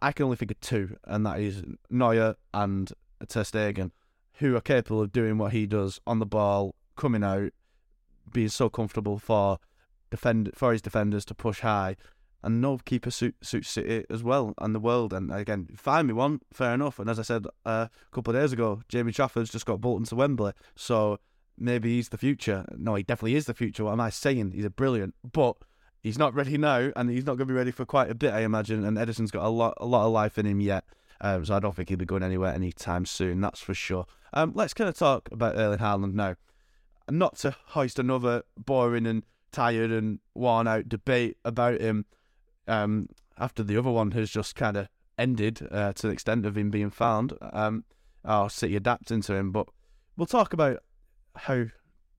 [0.00, 2.92] I can only think of two, and that is Neuer and
[3.26, 3.90] Ter Stegen,
[4.34, 7.52] who are capable of doing what he does on the ball, coming out,
[8.32, 9.58] being so comfortable for
[10.10, 11.96] defend for his defenders to push high.
[12.40, 15.12] And no keeper suit, suits City as well and the world.
[15.12, 17.00] And again, find me one, fair enough.
[17.00, 20.06] And as I said uh, a couple of days ago, Jamie Trafford's just got Bolton
[20.06, 21.18] to Wembley, so
[21.58, 22.64] maybe he's the future.
[22.76, 23.84] No, he definitely is the future.
[23.84, 24.52] What am I saying?
[24.52, 25.56] He's a brilliant, but
[26.00, 28.32] he's not ready now, and he's not going to be ready for quite a bit,
[28.32, 28.84] I imagine.
[28.84, 30.84] And Ederson's got a lot, a lot of life in him yet,
[31.20, 33.40] um, so I don't think he'll be going anywhere anytime soon.
[33.40, 34.06] That's for sure.
[34.32, 36.36] Um, let's kind of talk about Erling Haaland now,
[37.10, 42.04] not to hoist another boring and tired and worn out debate about him.
[42.66, 43.08] Um,
[43.38, 46.70] after the other one has just kind of ended uh, to the extent of him
[46.70, 47.84] being found, um,
[48.24, 49.52] our City adapting to him.
[49.52, 49.68] But
[50.16, 50.82] we'll talk about
[51.36, 51.66] how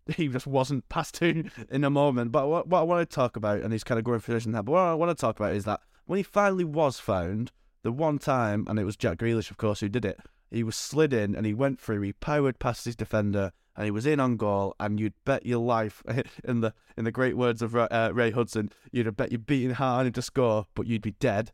[0.16, 2.32] he just wasn't passed to in a moment.
[2.32, 4.46] But what, what I want to talk about, and he's kind of going through this
[4.46, 7.00] and that, but what I want to talk about is that when he finally was
[7.00, 7.52] found,
[7.84, 10.20] the one time, and it was Jack Grealish, of course, who did it,
[10.52, 13.92] he was slid in and he went through, he powered past his defender, and he
[13.92, 16.04] was in on goal, and you'd bet your life,
[16.44, 19.72] in the in the great words of uh, Ray Hudson, you'd have bet you're beating
[19.72, 21.52] hard to score, but you'd be dead.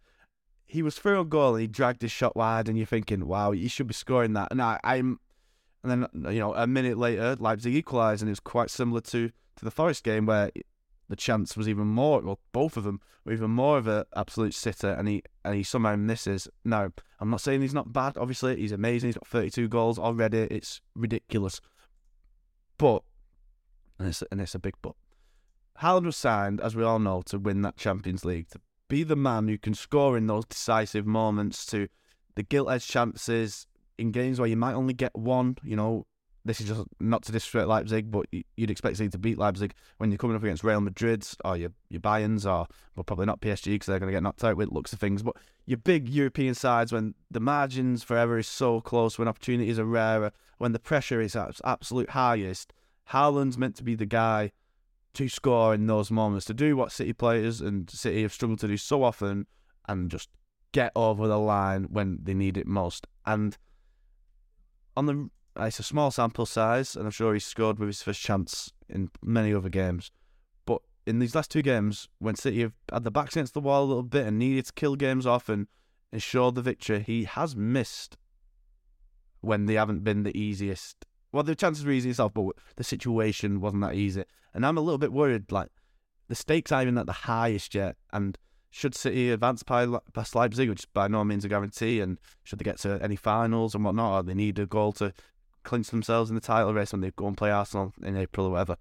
[0.66, 3.52] He was through on goal and he dragged his shot wide, and you're thinking, wow,
[3.52, 4.48] you should be scoring that.
[4.50, 5.20] And I, I'm
[5.86, 9.30] and then you know a minute later, Leipzig equalised, and it was quite similar to
[9.30, 10.52] to the Forest game where
[11.08, 12.22] the chance was even more.
[12.22, 15.64] Well, both of them were even more of an absolute sitter, and he and he
[15.64, 16.48] somehow misses.
[16.64, 18.18] Now, I'm not saying he's not bad.
[18.18, 19.10] Obviously, he's amazing.
[19.10, 20.40] He's got 32 goals already.
[20.40, 21.62] It's ridiculous,
[22.78, 23.04] but
[24.00, 24.96] and it's and it's a big but.
[25.82, 29.16] Haaland was signed, as we all know, to win that Champions League, to be the
[29.16, 31.90] man who can score in those decisive moments, to
[32.36, 33.68] the gilt edged chances,
[33.98, 36.06] in games where you might only get one, you know,
[36.46, 40.12] this is just not to disrespect Leipzig, but you'd expect City to beat Leipzig when
[40.12, 43.66] you're coming up against Real Madrid or your your Bayerns or well probably not PSG
[43.66, 45.24] because they're going to get knocked out with looks of things.
[45.24, 49.86] But your big European sides when the margins forever is so close, when opportunities are
[49.86, 52.74] rarer, when the pressure is at its absolute highest,
[53.10, 54.52] Haaland's meant to be the guy
[55.16, 58.68] to score in those moments, to do what City players and City have struggled to
[58.68, 59.48] do so often,
[59.88, 60.30] and just
[60.74, 63.08] get over the line when they need it most.
[63.26, 63.58] And
[64.96, 68.22] on the it's a small sample size, and I'm sure he scored with his first
[68.22, 70.12] chance in many other games.
[70.66, 73.84] But in these last two games, when City have had the backs against the wall
[73.84, 75.68] a little bit and needed to kill games off and
[76.12, 78.18] ensure the victory, he has missed
[79.40, 81.06] when they haven't been the easiest.
[81.32, 84.24] Well, the chances were easy itself, but the situation wasn't that easy.
[84.54, 85.52] And I'm a little bit worried.
[85.52, 85.70] Like
[86.28, 88.38] the stakes aren't even at the highest yet, and
[88.76, 92.66] should City advance past Leipzig, which is by no means a guarantee, and should they
[92.66, 95.14] get to any finals and whatnot, or they need a goal to
[95.64, 98.50] clinch themselves in the title race when they go and play Arsenal in April or
[98.50, 98.76] whatever,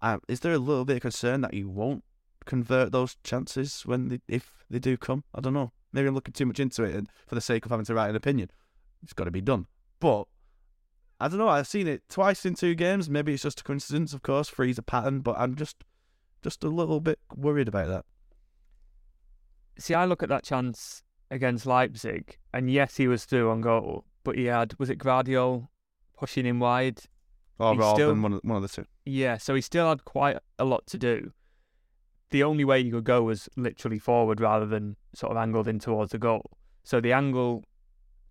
[0.00, 2.02] um, is there a little bit of concern that you won't
[2.46, 5.24] convert those chances when they, if they do come?
[5.34, 5.72] I don't know.
[5.92, 8.08] Maybe I'm looking too much into it, and for the sake of having to write
[8.08, 8.48] an opinion,
[9.02, 9.66] it's got to be done.
[10.00, 10.24] But
[11.20, 11.48] I don't know.
[11.48, 13.10] I've seen it twice in two games.
[13.10, 14.48] Maybe it's just a coincidence, of course.
[14.48, 15.84] Freeze a pattern, but I'm just
[16.42, 18.06] just a little bit worried about that.
[19.78, 24.04] See, I look at that chance against Leipzig, and yes, he was through on goal,
[24.24, 25.68] but he had was it Gvardiol
[26.16, 27.00] pushing him wide?
[27.58, 28.86] Oh, or He's Robin, still- one, of, one of the two.
[29.04, 31.32] Yeah, so he still had quite a lot to do.
[32.30, 35.78] The only way you could go was literally forward rather than sort of angled in
[35.78, 36.50] towards the goal.
[36.82, 37.64] So the angle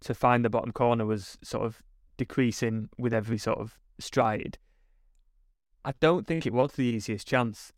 [0.02, 1.84] to find the bottom corner was sort of
[2.18, 4.58] decreasing with every sort of stride.
[5.86, 7.72] I don't think it was the easiest chance.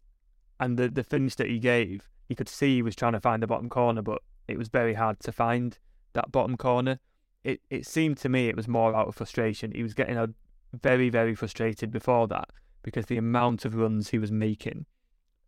[0.59, 3.43] And the, the finish that he gave, you could see he was trying to find
[3.43, 5.77] the bottom corner, but it was very hard to find
[6.13, 6.99] that bottom corner.
[7.43, 9.71] It it seemed to me it was more out of frustration.
[9.71, 10.29] He was getting a
[10.73, 12.49] very, very frustrated before that
[12.81, 14.87] because the amount of runs he was making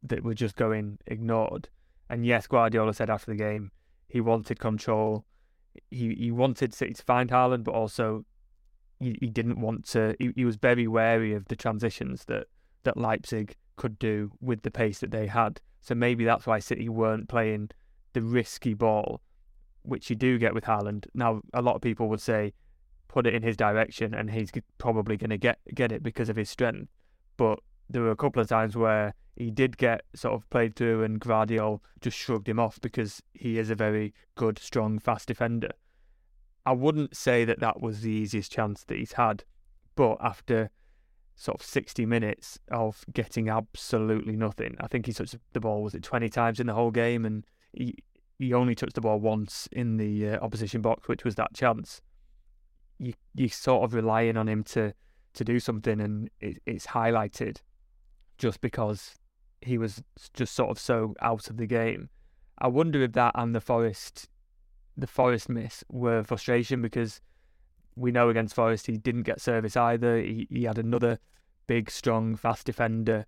[0.04, 1.70] that were just going ignored.
[2.08, 3.72] And yes, Guardiola said after the game
[4.08, 5.26] he wanted control.
[5.90, 8.26] He he wanted City to find Haaland, but also
[9.00, 10.16] he, he didn't want to.
[10.20, 12.46] He, he was very wary of the transitions that
[12.84, 15.62] that Leipzig could do with the pace that they had.
[15.86, 17.70] So maybe that's why City weren't playing
[18.14, 19.22] the risky ball,
[19.84, 21.06] which you do get with Haaland.
[21.14, 22.54] Now, a lot of people would say
[23.08, 26.38] put it in his direction, and he's probably going to get get it because of
[26.38, 26.90] his strength.
[27.38, 31.04] But there were a couple of times where he did get sort of played through,
[31.04, 35.70] and Gvardiol just shrugged him off because he is a very good, strong, fast defender.
[36.66, 39.44] I wouldn't say that that was the easiest chance that he's had,
[39.96, 40.72] but after
[41.36, 45.94] sort of 60 minutes of getting absolutely nothing, I think he touched the ball was
[45.94, 47.96] it 20 times in the whole game, and he
[48.38, 52.02] he only touched the ball once in the uh, opposition box, which was that chance.
[52.98, 54.94] You you sort of relying on him to
[55.34, 57.58] to do something, and it, it's highlighted
[58.38, 59.16] just because
[59.62, 62.10] he was just sort of so out of the game.
[62.60, 64.30] I wonder if that and the Forest,
[64.96, 67.20] the Forest miss were frustration because
[67.96, 70.18] we know against Forest he didn't get service either.
[70.18, 71.20] He he had another
[71.68, 73.26] big, strong, fast defender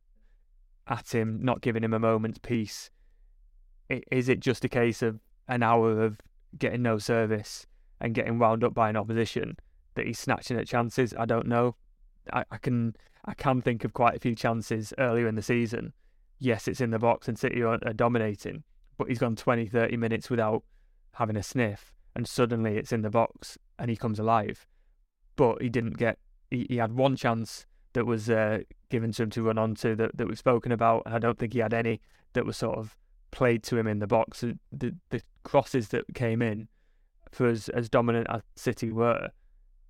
[0.88, 2.90] at him, not giving him a moment's peace.
[3.90, 6.20] Is it just a case of an hour of
[6.58, 7.66] getting no service
[8.00, 9.58] and getting wound up by an opposition
[9.96, 11.14] that he's snatching at chances?
[11.18, 11.76] I don't know.
[12.34, 15.94] I, I can I can think of quite a few chances earlier in the season.
[16.40, 18.64] Yes, it's in the box and City are, are dominating,
[18.98, 20.64] but he's gone 20, 30 minutes without
[21.14, 24.66] having a sniff, and suddenly it's in the box and he comes alive.
[25.36, 26.18] But he didn't get.
[26.50, 30.18] He, he had one chance that was uh, given to him to run onto that
[30.18, 32.02] that we've spoken about, and I don't think he had any
[32.34, 32.98] that was sort of
[33.30, 34.44] played to him in the box.
[34.72, 36.68] The the crosses that came in
[37.32, 39.30] for as as dominant as City were,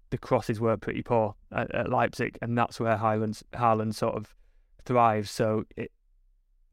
[0.10, 4.36] the crosses were pretty poor at, at Leipzig, and that's where Highlands Haaland sort of
[4.84, 5.32] thrives.
[5.32, 5.94] So it,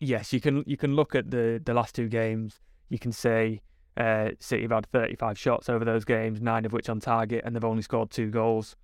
[0.01, 2.59] yes, you can you can look at the the last two games.
[2.89, 3.61] You can say
[3.97, 7.55] uh, City have had 35 shots over those games, nine of which on target, and
[7.55, 8.77] they've only scored two goals.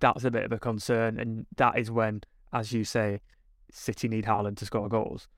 [0.00, 3.20] That's a bit of a concern, and that is when, as you say,
[3.70, 5.28] City need Haaland to score goals.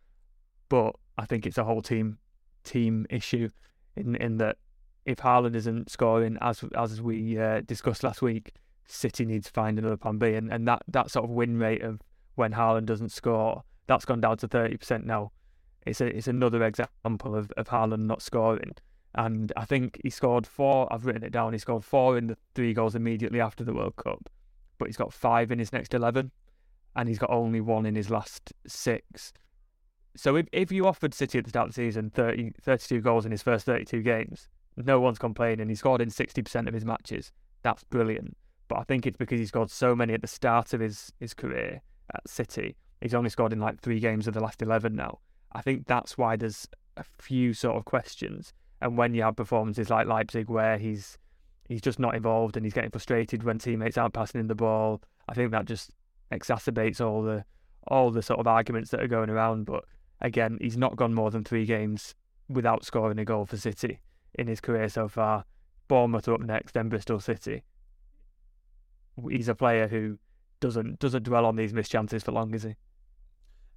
[0.68, 2.18] But I think it's a whole team
[2.64, 3.48] team issue
[3.96, 4.56] in in that
[5.04, 8.52] if Haaland isn't scoring as as we uh, discussed last week,
[8.86, 11.82] City needs to find another plan B, and, and that, that sort of win rate
[11.82, 12.00] of
[12.34, 15.32] when Haaland doesn't score, that's gone down to thirty percent now.
[15.86, 18.72] It's a, it's another example of of Haaland not scoring,
[19.14, 20.92] and I think he scored four.
[20.92, 21.52] I've written it down.
[21.52, 24.28] He scored four in the three goals immediately after the World Cup,
[24.78, 26.30] but he's got five in his next eleven,
[26.94, 29.32] and he's got only one in his last six.
[30.16, 33.24] So if, if you offered City at the start of the season 30, 32 goals
[33.24, 35.68] in his first 32 games, no one's complaining.
[35.68, 37.30] He scored in 60% of his matches.
[37.62, 38.36] That's brilliant.
[38.66, 41.34] But I think it's because he scored so many at the start of his, his
[41.34, 42.76] career at City.
[43.00, 45.20] He's only scored in like three games of the last 11 now.
[45.52, 46.66] I think that's why there's
[46.96, 48.52] a few sort of questions.
[48.80, 51.18] And when you have performances like Leipzig where he's
[51.68, 55.02] he's just not involved and he's getting frustrated when teammates aren't passing in the ball,
[55.28, 55.90] I think that just
[56.32, 57.44] exacerbates all the
[57.86, 59.66] all the sort of arguments that are going around.
[59.66, 59.84] But
[60.20, 62.14] again, he's not gone more than three games
[62.48, 64.00] without scoring a goal for City
[64.34, 65.44] in his career so far.
[65.88, 67.62] Bournemouth are up next, then Bristol City.
[69.28, 70.18] He's a player who
[70.60, 72.76] doesn't doesn't dwell on these missed chances for long, is he?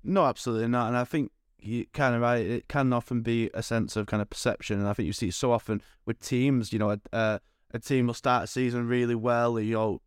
[0.04, 0.88] No, absolutely not.
[0.88, 1.32] And I think
[1.62, 2.46] you kind of right.
[2.46, 5.30] It can often be a sense of kind of perception, and I think you see
[5.30, 6.74] it so often with teams.
[6.74, 7.40] You know, a,
[7.74, 9.60] a team will start a season really well.
[9.60, 10.02] You know,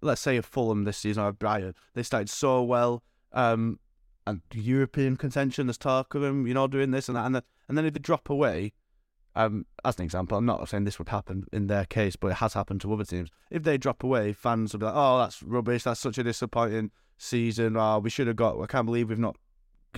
[0.00, 3.02] let's say a Fulham this season or Brighton, they started so well.
[3.32, 3.78] Um,
[4.26, 7.42] and European contention, there's talk of them, you know, doing this and that, and then,
[7.68, 8.74] and then if they drop away,
[9.34, 12.34] um, as an example, I'm not saying this would happen in their case, but it
[12.34, 13.30] has happened to other teams.
[13.50, 15.84] If they drop away, fans will be like, "Oh, that's rubbish.
[15.84, 17.76] That's such a disappointing season.
[17.76, 18.60] Oh, we should have got.
[18.60, 19.36] I can't believe we've not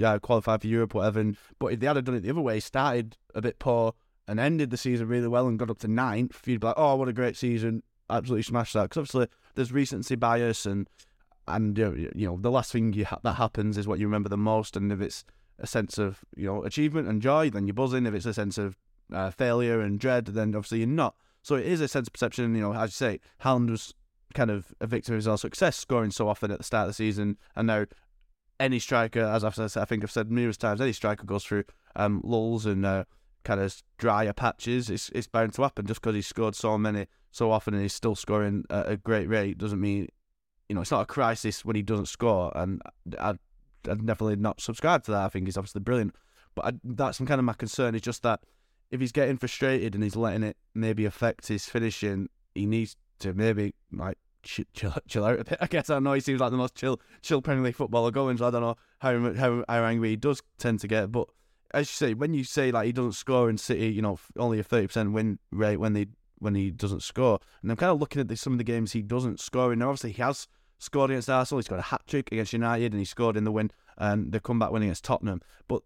[0.02, 2.60] uh, qualified for Europe, whatever." And, but if they had done it the other way,
[2.60, 3.94] started a bit poor
[4.28, 6.96] and ended the season really well and got up to ninth, you'd be like, "Oh,
[6.96, 7.82] what a great season!
[8.08, 10.88] Absolutely smashed that." Because obviously there's recency bias and
[11.48, 14.76] and you know the last thing ha- that happens is what you remember the most.
[14.76, 15.24] And if it's
[15.58, 18.06] a sense of you know achievement and joy, then you're buzzing.
[18.06, 18.76] If it's a sense of
[19.12, 21.14] uh, failure and dread, then obviously you're not.
[21.42, 22.54] So it is a sense of perception.
[22.54, 23.94] You know, as you say, Haaland was
[24.34, 26.90] kind of a victim of his own success, scoring so often at the start of
[26.90, 27.86] the season, and now
[28.60, 31.64] any striker, as I've said, I think I've said numerous times, any striker goes through
[31.96, 33.04] um, lulls and uh,
[33.42, 34.90] kind of drier patches.
[34.90, 37.94] It's it's bound to happen just because he's scored so many so often and he's
[37.94, 40.08] still scoring at a great rate doesn't mean
[40.68, 42.52] you know it's not a crisis when he doesn't score.
[42.54, 42.80] And
[43.18, 43.30] I
[43.88, 45.24] I definitely not subscribe to that.
[45.24, 46.14] I think he's obviously brilliant,
[46.54, 47.94] but I, that's kind of my concern.
[47.94, 48.40] Is just that
[48.90, 53.32] if he's getting frustrated and he's letting it maybe affect his finishing, he needs to
[53.32, 55.58] maybe like chill, chill, out a bit.
[55.60, 58.38] I guess I know he seems like the most chill chill Premier League footballer going,
[58.38, 61.12] so I don't know how how, how angry he does tend to get.
[61.12, 61.28] But
[61.72, 64.58] as you say, when you say like he doesn't score in City, you know, only
[64.58, 66.06] a thirty percent win rate when they
[66.38, 69.02] when he doesn't score, and I'm kind of looking at some of the games he
[69.02, 69.82] doesn't score in.
[69.82, 71.58] Obviously, he has scored against Arsenal.
[71.58, 73.70] He's got a hat trick against United, and he scored in the win
[74.00, 75.42] and the comeback win against Tottenham.
[75.68, 75.82] But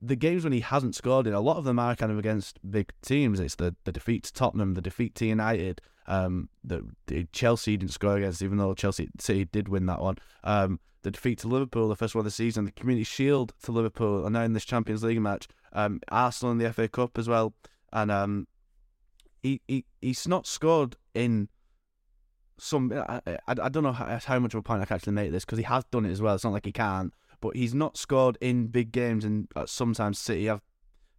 [0.00, 2.58] the games when he hasn't scored in, a lot of them are kind of against
[2.70, 3.40] big teams.
[3.40, 7.92] It's the the defeat to Tottenham, the defeat to United, um, the, the Chelsea didn't
[7.92, 10.16] score against, even though Chelsea City did win that one.
[10.42, 13.70] Um, the defeat to Liverpool, the first one of the season, the Community Shield to
[13.70, 17.28] Liverpool, and now in this Champions League match, um, Arsenal in the FA Cup as
[17.28, 17.54] well,
[17.92, 18.48] and um,
[19.40, 21.48] he he he's not scored in
[22.58, 22.92] some.
[22.92, 25.30] I, I, I don't know how, how much of a point I can actually make
[25.30, 26.34] this because he has done it as well.
[26.34, 30.18] It's not like he can't, but he's not scored in big games, and uh, sometimes
[30.18, 30.60] City have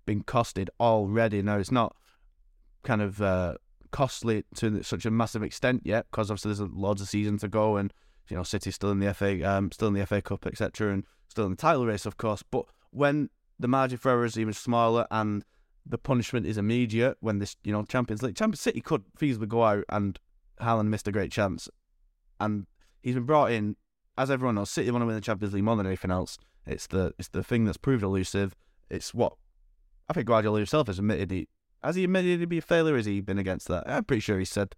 [0.06, 1.42] been costed already.
[1.42, 1.96] Now it's not
[2.84, 3.56] kind of uh,
[3.92, 7.78] costly to such a massive extent yet because obviously there's loads of season to go,
[7.78, 7.94] and
[8.30, 11.06] you know City's still in the FA, um, still in the FA Cup, etc., and
[11.28, 12.44] still in the title race, of course.
[12.44, 13.30] But when
[13.60, 15.46] the margin for error is even smaller and
[15.86, 19.64] the punishment is immediate, when this you know Champions League, Champions City could feasibly go
[19.64, 20.20] out and
[20.60, 21.70] Haaland missed a great chance,
[22.40, 22.66] and
[23.02, 23.76] he's been brought in.
[24.18, 26.38] As everyone knows, City want to win the Champions League more than anything else.
[26.66, 28.56] It's the it's the thing that's proved elusive.
[28.90, 29.34] It's what
[30.10, 31.32] I think Guardiola himself has admitted.
[31.32, 31.48] He
[31.84, 32.96] has he admitted he'd be a failure?
[32.96, 33.84] Has he been against that?
[33.90, 34.76] I'm pretty sure he said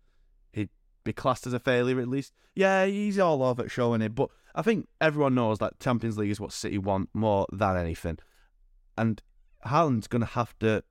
[0.51, 0.69] he'd
[1.03, 2.33] be classed as a failure at least.
[2.55, 6.39] Yeah, he's all over showing it, but I think everyone knows that Champions League is
[6.39, 8.19] what City want more than anything,
[8.97, 9.21] and
[9.65, 10.83] Haaland's going to have to.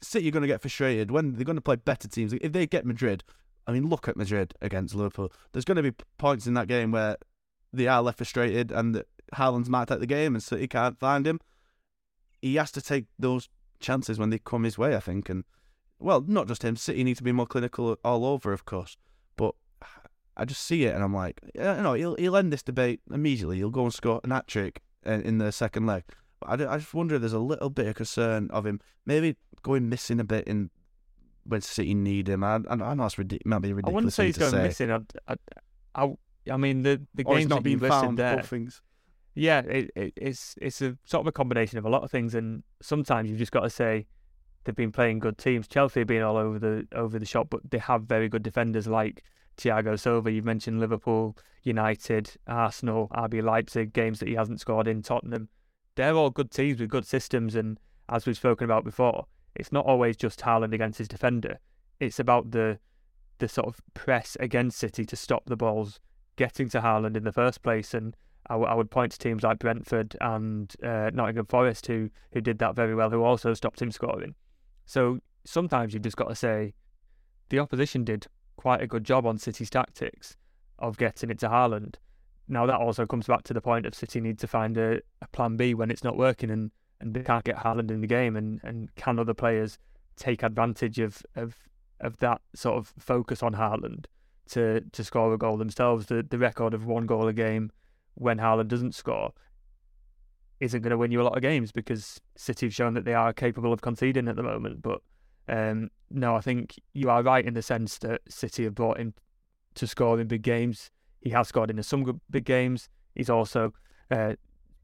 [0.00, 2.32] City are going to get frustrated when they're going to play better teams.
[2.32, 3.22] If they get Madrid,
[3.66, 5.32] I mean, look at Madrid against Liverpool.
[5.52, 7.16] There's going to be points in that game where
[7.72, 9.04] they are left frustrated and
[9.34, 11.40] Haaland's might take the game and City can't find him.
[12.40, 13.48] He has to take those
[13.82, 15.28] chances when they come his way, I think.
[15.28, 15.44] And,
[15.98, 16.76] well, not just him.
[16.76, 18.96] City need to be more clinical all over, of course.
[19.36, 19.54] But
[20.36, 23.58] I just see it and I'm like, you know, he'll, he'll end this debate immediately.
[23.58, 26.04] He'll go and score an hat trick in, the second leg.
[26.40, 29.36] But I, I just wonder if there's a little bit of concern of him maybe
[29.62, 30.70] going missing a bit in
[31.44, 32.44] when City need him.
[32.44, 33.46] I, I know it's ridiculous.
[33.46, 33.92] Might be ridiculous.
[33.92, 34.62] I wouldn't say he's going say.
[34.62, 34.90] missing.
[34.90, 35.36] I, I,
[35.94, 36.12] I,
[36.50, 38.18] I mean, the the Or games not being found.
[38.18, 38.42] there.
[38.42, 38.82] Things.
[39.34, 42.34] Yeah, it, it, it's it's a sort of a combination of a lot of things,
[42.34, 44.06] and sometimes you've just got to say
[44.64, 45.66] they've been playing good teams.
[45.66, 48.86] Chelsea have been all over the over the shop, but they have very good defenders
[48.86, 49.24] like
[49.56, 50.30] Thiago Silva.
[50.30, 55.48] You've mentioned Liverpool, United, Arsenal, RB Leipzig, games that he hasn't scored in Tottenham.
[55.94, 57.78] They're all good teams with good systems, and
[58.08, 61.58] as we've spoken about before, it's not always just Haaland against his defender.
[62.00, 62.78] It's about the
[63.38, 65.98] the sort of press against City to stop the balls
[66.36, 68.14] getting to Haaland in the first place, and
[68.52, 72.42] I, w- I would point to teams like Brentford and uh, Nottingham Forest who who
[72.42, 74.34] did that very well, who also stopped him scoring.
[74.84, 76.74] So sometimes you've just got to say
[77.48, 78.26] the opposition did
[78.56, 80.36] quite a good job on City's tactics
[80.78, 81.94] of getting it to Haaland.
[82.46, 85.28] Now that also comes back to the point of City need to find a, a
[85.32, 88.36] plan B when it's not working and, and they can't get Haaland in the game
[88.36, 89.78] and, and can other players
[90.16, 91.56] take advantage of, of
[92.00, 94.04] of that sort of focus on Haaland
[94.50, 96.06] to to score a goal themselves.
[96.06, 97.70] The the record of one goal a game
[98.14, 99.32] when Haaland doesn't score
[100.60, 103.14] isn't going to win you a lot of games because City have shown that they
[103.14, 104.80] are capable of conceding at the moment.
[104.80, 105.00] But
[105.48, 109.14] um, no, I think you are right in the sense that City have brought him
[109.74, 110.90] to score in big games.
[111.20, 112.88] He has scored in some big games.
[113.16, 113.72] He's also
[114.10, 114.34] uh,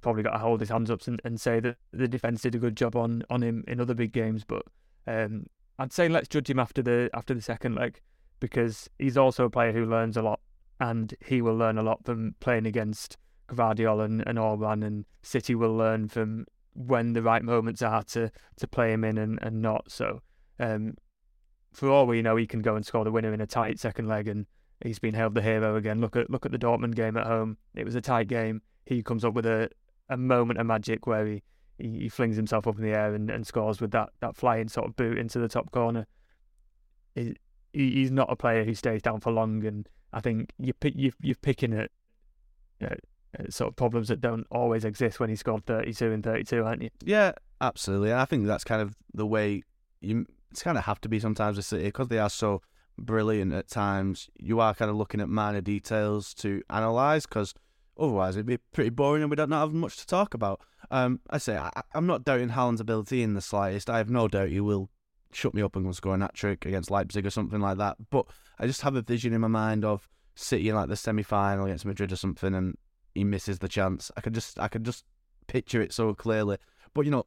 [0.00, 2.58] probably got to hold his hands up and, and say that the defence did a
[2.58, 4.42] good job on, on him in other big games.
[4.44, 4.64] But
[5.06, 5.46] um,
[5.78, 8.00] I'd say let's judge him after the after the second leg
[8.40, 10.40] because he's also a player who learns a lot
[10.80, 13.16] and he will learn a lot from playing against
[13.48, 18.30] Gvardiol and, and Orban and City will learn from when the right moments are to
[18.56, 19.90] to play him in and, and not.
[19.90, 20.20] So
[20.60, 20.94] um,
[21.72, 24.08] for all we know, he can go and score the winner in a tight second
[24.08, 24.46] leg, and
[24.82, 26.00] he's been hailed the hero again.
[26.00, 28.62] Look at look at the Dortmund game at home; it was a tight game.
[28.86, 29.70] He comes up with a,
[30.08, 31.42] a moment of magic where he,
[31.78, 34.68] he, he flings himself up in the air and, and scores with that, that flying
[34.68, 36.06] sort of boot into the top corner.
[37.14, 37.36] He,
[37.74, 41.12] he, he's not a player who stays down for long, and I think you you
[41.20, 41.90] you're picking at,
[42.80, 43.00] at,
[43.38, 46.82] at sort of problems that don't always exist when he scored 32 and 32, aren't
[46.82, 46.90] you?
[47.04, 48.12] Yeah, absolutely.
[48.12, 49.62] I think that's kind of the way
[50.00, 52.62] you it's kind of have to be sometimes with City because they are so
[52.98, 54.28] brilliant at times.
[54.38, 57.54] You are kind of looking at minor details to analyse because
[57.98, 60.60] otherwise it'd be pretty boring and we don't have much to talk about.
[60.90, 63.90] Um, I say I, I'm not doubting Haaland's ability in the slightest.
[63.90, 64.88] I have no doubt he will
[65.32, 67.96] shut me up and go score an hat trick against Leipzig or something like that.
[68.10, 68.26] But
[68.58, 71.66] I just have a vision in my mind of City in like the semi final
[71.66, 72.76] against Madrid or something, and
[73.14, 74.10] he misses the chance.
[74.16, 75.04] I could just I could just
[75.48, 76.58] picture it so clearly.
[76.94, 77.26] But you know,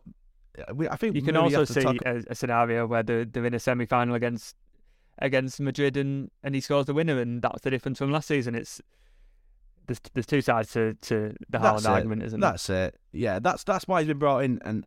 [0.57, 3.45] uh, we, I think You can also see talk- a, a scenario where they're, they're
[3.45, 4.55] in a semi final against
[5.19, 8.55] against Madrid and, and he scores the winner, and that's the difference from last season.
[8.55, 8.81] It's
[9.87, 12.51] there's there's two sides to, to the That's Haaland argument, isn't there?
[12.51, 12.95] That's it.
[13.11, 14.85] Yeah, that's that's why he's been brought in, and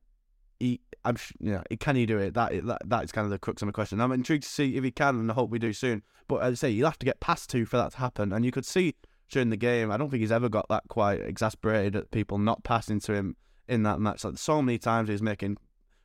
[0.61, 2.35] he, I'm, yeah, can he do it?
[2.35, 4.01] That, that that is kind of the crux of my question.
[4.01, 6.03] I'm intrigued to see if he can, and I hope we do soon.
[6.29, 8.45] But as I say, you'll have to get past two for that to happen, and
[8.45, 8.95] you could see
[9.29, 9.91] during the game.
[9.91, 13.37] I don't think he's ever got that quite exasperated at people not passing to him
[13.69, 14.25] in that match.
[14.25, 15.59] Like so many times he's making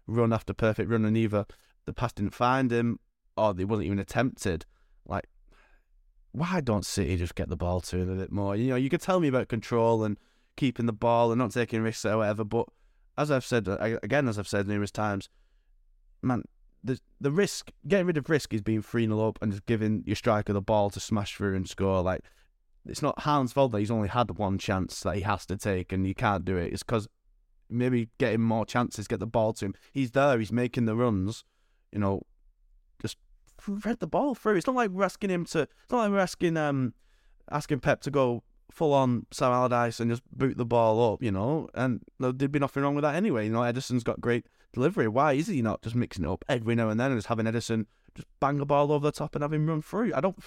[0.08, 1.46] run after perfect run, and either
[1.86, 3.00] the pass didn't find him
[3.38, 4.66] or they wasn't even attempted.
[5.06, 5.28] Like,
[6.32, 8.56] why don't City just get the ball to him a bit more?
[8.56, 10.18] You know, you could tell me about control and
[10.58, 12.68] keeping the ball and not taking risks or whatever, but
[13.20, 15.28] as I've said again, as I've said numerous times,
[16.22, 16.44] man,
[16.82, 20.04] the the risk getting rid of risk is being three 0 up and just giving
[20.06, 22.02] your striker the ball to smash through and score.
[22.02, 22.24] Like
[22.86, 25.92] it's not Haaland's fault that he's only had one chance that he has to take
[25.92, 26.72] and he can't do it.
[26.72, 27.10] It's because
[27.70, 29.76] maybe getting more chances, get the ball to him.
[29.92, 31.44] He's there, he's making the runs.
[31.92, 32.22] You know,
[33.02, 33.18] just
[33.68, 34.56] read the ball through.
[34.56, 35.64] It's not like we're asking him to.
[35.64, 36.94] It's not like we're asking um
[37.52, 41.24] asking Pep to go full on Sam Allardyce and just boot the ball up.
[41.24, 43.46] You know, and there'd be nothing wrong with that anyway.
[43.46, 45.08] You know, Ederson's got great delivery.
[45.08, 47.46] Why is he not just mixing it up every now and then and just having
[47.46, 50.14] Ederson just bang a ball over the top and have him run through?
[50.14, 50.38] I don't.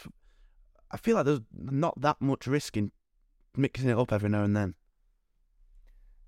[0.90, 2.92] I feel like there's not that much risk in
[3.56, 4.74] mixing it up every now and then.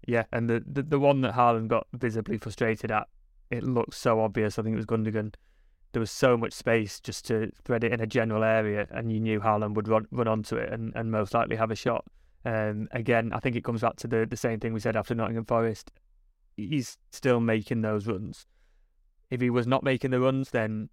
[0.06, 3.08] Yeah, and the, the, the one that Haaland got visibly frustrated at,
[3.50, 4.58] it looked so obvious.
[4.58, 5.34] I think it was Gundogan.
[5.94, 9.20] There was so much space just to thread it in a general area, and you
[9.20, 12.04] knew Haaland would run run onto it and, and most likely have a shot.
[12.44, 15.14] Um, again, I think it comes back to the, the same thing we said after
[15.14, 15.92] Nottingham Forest.
[16.56, 18.44] He's still making those runs.
[19.30, 20.88] If he was not making the runs, then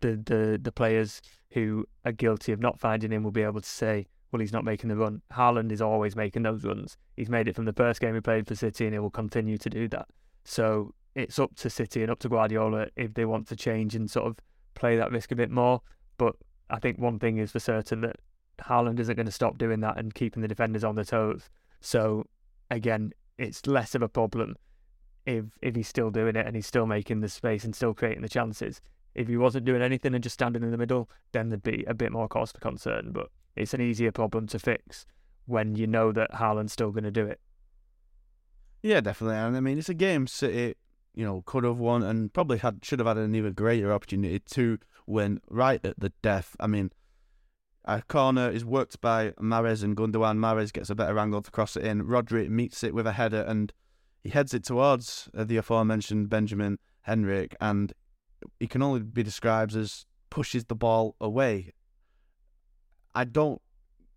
[0.00, 3.68] the, the, the players who are guilty of not finding him will be able to
[3.68, 5.22] say, well, he's not making the run.
[5.32, 6.98] Haaland is always making those runs.
[7.16, 9.56] He's made it from the first game he played for City, and he will continue
[9.56, 10.08] to do that.
[10.44, 14.10] So it's up to City and up to Guardiola if they want to change and
[14.10, 14.38] sort of
[14.74, 15.82] play that risk a bit more.
[16.18, 16.36] But
[16.68, 18.16] I think one thing is for certain that
[18.58, 21.48] Haaland isn't going to stop doing that and keeping the defenders on their toes.
[21.80, 22.24] So
[22.70, 24.56] again, it's less of a problem
[25.26, 28.22] if if he's still doing it and he's still making the space and still creating
[28.22, 28.80] the chances.
[29.14, 31.94] If he wasn't doing anything and just standing in the middle, then there'd be a
[31.94, 33.10] bit more cause for concern.
[33.12, 35.04] But it's an easier problem to fix
[35.46, 37.40] when you know that Haaland's still going to do it.
[38.82, 39.36] Yeah, definitely.
[39.36, 40.76] And I mean, it's a game City,
[41.14, 44.38] you know, could have won and probably had should have had an even greater opportunity
[44.38, 46.56] to win right at the death.
[46.60, 46.90] I mean,
[47.84, 50.38] a corner is worked by Mahrez and Gundogan.
[50.38, 52.04] Mahrez gets a better angle to cross it in.
[52.04, 53.72] Rodri meets it with a header and
[54.22, 57.92] he heads it towards uh, the aforementioned Benjamin Henrichs, and
[58.58, 61.72] he can only be described as pushes the ball away.
[63.14, 63.60] I don't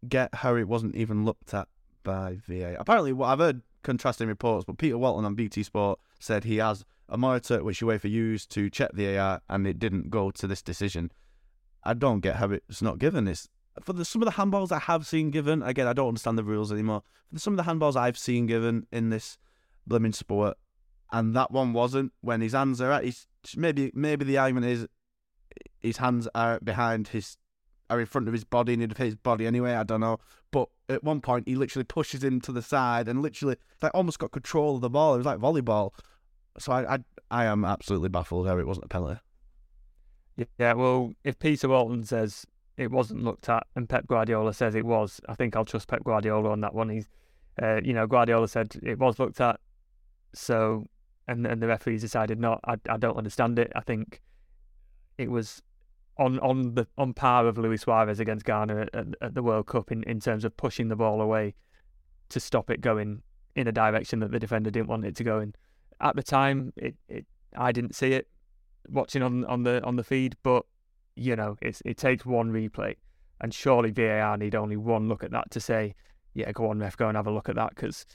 [0.07, 1.67] get how it wasn't even looked at
[2.03, 2.75] by VA.
[2.77, 6.83] Apparently, what I've heard contrasting reports, but Peter Walton on BT Sport said he has
[7.09, 11.11] a monitor which UEFA used to check VAR, and it didn't go to this decision.
[11.83, 13.27] I don't get how it's not given.
[13.27, 13.49] It's
[13.81, 15.61] for the, some of the handballs I have seen given.
[15.61, 17.03] Again, I don't understand the rules anymore.
[17.31, 19.37] For some of the handballs I've seen given in this
[19.85, 20.57] blooming sport,
[21.11, 22.13] and that one wasn't.
[22.21, 24.87] When his hands are at his maybe maybe the argument is
[25.81, 27.37] his hands are behind his
[27.89, 29.73] are in front of his body and he'd his body anyway.
[29.73, 30.19] I don't know.
[30.51, 34.19] But at one point, he literally pushes him to the side and literally like almost
[34.19, 35.15] got control of the ball.
[35.15, 35.91] It was like volleyball.
[36.59, 36.99] So I I,
[37.31, 39.19] I am absolutely baffled how it wasn't a penalty.
[40.57, 42.45] Yeah, well, if Peter Walton says
[42.77, 46.03] it wasn't looked at and Pep Guardiola says it was, I think I'll trust Pep
[46.03, 46.89] Guardiola on that one.
[46.89, 47.07] He's,
[47.61, 49.59] uh, you know, Guardiola said it was looked at,
[50.33, 50.87] so
[51.27, 52.59] and and the referees decided not.
[52.65, 53.71] I I don't understand it.
[53.75, 54.21] I think
[55.17, 55.61] it was
[56.17, 59.91] on on the on par of Luis Suarez against Ghana at, at, the World Cup
[59.91, 61.55] in, in terms of pushing the ball away
[62.29, 63.21] to stop it going
[63.55, 65.53] in a direction that the defender didn't want it to go in.
[66.01, 68.27] At the time, it, it I didn't see it
[68.89, 70.65] watching on, on the on the feed, but
[71.15, 72.95] you know it's it takes one replay,
[73.41, 75.95] and surely VAR need only one look at that to say,
[76.33, 78.05] yeah, go on, ref, go and have a look at that because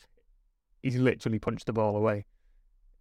[0.83, 2.27] he's literally punched the ball away.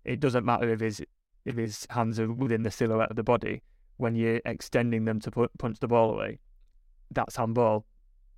[0.06, 1.04] It doesn't matter if his
[1.46, 3.62] if his hands are within the silhouette of the body
[3.98, 6.40] when you're extending them to put, punch the ball away,
[7.12, 7.86] that's handball.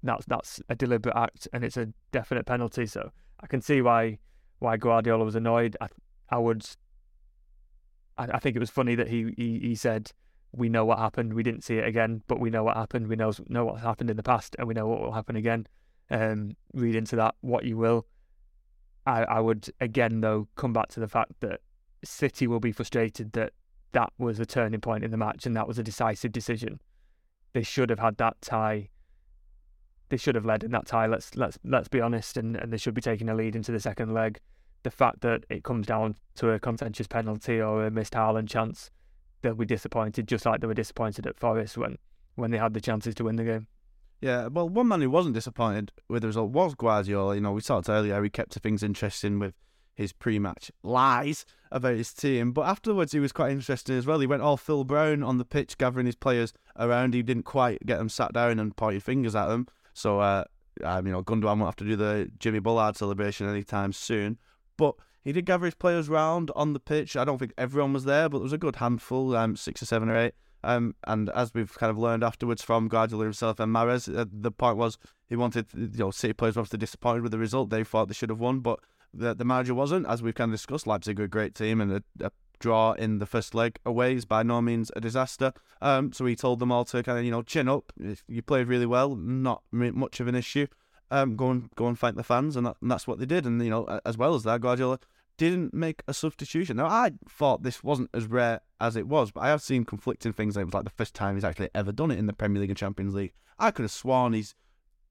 [0.01, 2.85] That's that's a deliberate act, and it's a definite penalty.
[2.85, 4.19] So I can see why
[4.59, 5.75] why Guardiola was annoyed.
[5.81, 5.87] I
[6.29, 6.65] I would.
[8.17, 10.11] I, I think it was funny that he, he he said
[10.51, 11.33] we know what happened.
[11.33, 13.07] We didn't see it again, but we know what happened.
[13.07, 15.67] We know know what happened in the past, and we know what will happen again.
[16.09, 18.07] Um, read into that what you will.
[19.05, 21.61] I I would again though come back to the fact that
[22.03, 23.53] City will be frustrated that
[23.91, 26.79] that was a turning point in the match and that was a decisive decision.
[27.53, 28.89] They should have had that tie.
[30.09, 31.07] They should have led in that tie.
[31.07, 33.79] Let's let's let's be honest, and, and they should be taking a lead into the
[33.79, 34.39] second leg.
[34.83, 38.91] The fact that it comes down to a contentious penalty or a missed Haaland chance,
[39.41, 41.97] they'll be disappointed, just like they were disappointed at Forest when
[42.35, 43.67] when they had the chances to win the game.
[44.21, 47.35] Yeah, well, one man who wasn't disappointed with the result was Guardiola.
[47.35, 49.53] You know, we talked earlier, he kept things interesting with
[49.99, 52.53] his pre-match lies about his team.
[52.53, 54.19] But afterwards, he was quite interesting as well.
[54.19, 57.13] He went all Phil Brown on the pitch, gathering his players around.
[57.13, 59.67] He didn't quite get them sat down and pointing fingers at them.
[59.93, 60.45] So, uh,
[60.85, 64.37] um, you know, Gundogan won't have to do the Jimmy Bullard celebration anytime soon.
[64.77, 67.17] But he did gather his players round on the pitch.
[67.17, 69.85] I don't think everyone was there, but there was a good handful, um, six or
[69.85, 70.33] seven or eight.
[70.63, 74.51] Um, and as we've kind of learned afterwards from Guardiola himself and Mahrez, uh, the
[74.51, 74.97] point was
[75.27, 77.69] he wanted, you know, City players were obviously disappointed with the result.
[77.69, 78.79] They thought they should have won, but
[79.13, 80.07] the, the manager wasn't.
[80.07, 83.19] As we've kind of discussed, Leipzig are a great team, and a, a draw in
[83.19, 85.53] the first leg away is by no means a disaster.
[85.81, 87.91] Um, so he told them all to kind of, you know, chin up.
[88.27, 90.67] You played really well, not much of an issue.
[91.11, 93.45] Um, go and go and thank the fans, and, that, and that's what they did.
[93.45, 94.99] And you know, as well as that, Guardiola
[95.37, 96.77] didn't make a substitution.
[96.77, 100.33] Now, I thought this wasn't as rare as it was, but I have seen conflicting
[100.33, 100.57] things.
[100.57, 102.69] It was like the first time he's actually ever done it in the Premier League
[102.69, 103.33] and Champions League.
[103.57, 104.53] I could have sworn he's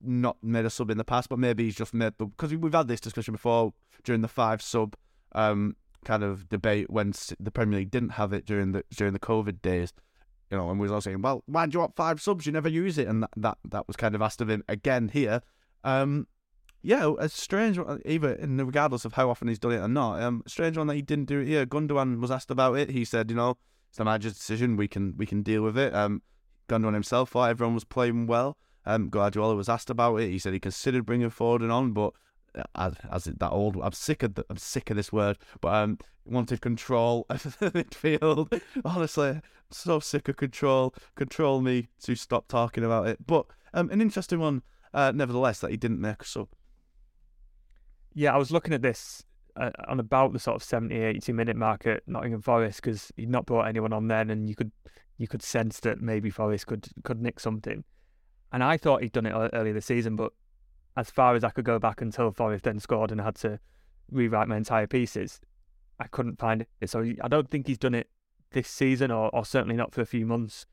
[0.00, 2.72] not made a sub in the past, but maybe he's just made the because we've
[2.72, 3.72] had this discussion before
[4.04, 4.96] during the five sub
[5.32, 9.18] um, kind of debate when the Premier League didn't have it during the during the
[9.18, 9.92] COVID days.
[10.50, 12.46] You know, and we was all saying, "Well, why do you want five subs?
[12.46, 15.08] You never use it," and that that, that was kind of asked of him again
[15.08, 15.42] here.
[15.84, 16.26] Um,
[16.82, 20.22] yeah, a strange one, even regardless of how often he's done it or not.
[20.22, 21.66] Um, strange one that he didn't do it here.
[21.66, 22.90] Gundogan was asked about it.
[22.90, 24.76] He said, you know, it's the manager's decision.
[24.76, 25.94] We can we can deal with it.
[25.94, 26.22] Um,
[26.68, 28.56] Gundogan himself thought everyone was playing well.
[28.88, 30.30] Um, Guardiola was asked about it.
[30.30, 32.14] He said he considered bringing Foden on, but
[32.54, 35.36] uh, as, as that old, I'm sick of the, I'm sick of this word.
[35.60, 38.62] But um, wanted control of the midfield.
[38.86, 40.94] Honestly, I'm so sick of control.
[41.16, 43.26] Control me to stop talking about it.
[43.26, 44.62] But um, an interesting one,
[44.94, 46.48] uh, nevertheless, that he didn't make a sub.
[48.14, 49.22] Yeah, I was looking at this
[49.54, 53.28] uh, on about the sort of 70, 80 minute mark at Nottingham Forest because he'd
[53.28, 54.72] not brought anyone on then, and you could
[55.18, 57.84] you could sense that maybe Forest could could nick something.
[58.52, 60.32] And I thought he'd done it earlier this season, but
[60.96, 63.60] as far as I could go back until Forest then scored and I had to
[64.10, 65.40] rewrite my entire pieces,
[66.00, 66.90] I couldn't find it.
[66.90, 68.08] So I don't think he's done it
[68.52, 70.66] this season, or, or certainly not for a few months.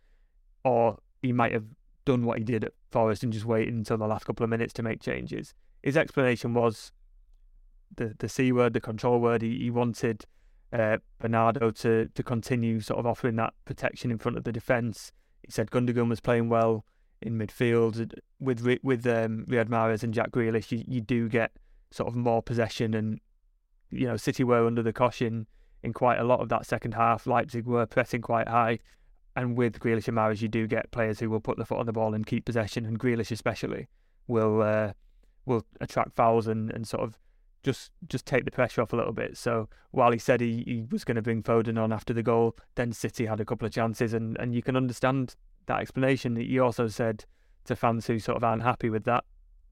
[0.63, 1.65] Or he might have
[2.05, 4.73] done what he did at Forest and just waited until the last couple of minutes
[4.73, 5.53] to make changes.
[5.83, 6.91] His explanation was
[7.95, 9.41] the the c word, the control word.
[9.41, 10.25] He, he wanted
[10.73, 15.11] uh, Bernardo to to continue sort of offering that protection in front of the defence.
[15.43, 16.85] He said Gundogan was playing well
[17.21, 20.71] in midfield with with um, Riyad Mahrez and Jack Grealish.
[20.71, 21.51] You, you do get
[21.91, 23.19] sort of more possession, and
[23.89, 25.47] you know City were under the caution
[25.83, 27.27] in quite a lot of that second half.
[27.27, 28.79] Leipzig were pressing quite high,
[29.35, 31.85] and with Grealish and Mahrez, you do get players who will put the foot on
[31.85, 33.87] the ball and keep possession, and Grealish especially
[34.27, 34.91] will uh,
[35.45, 37.17] will attract fouls and, and sort of
[37.63, 39.37] just just take the pressure off a little bit.
[39.37, 42.55] So while he said he, he was going to bring Foden on after the goal,
[42.75, 45.35] then City had a couple of chances, and, and you can understand
[45.67, 46.33] that explanation.
[46.35, 47.25] That he also said
[47.65, 49.23] to fans who sort of aren't happy with that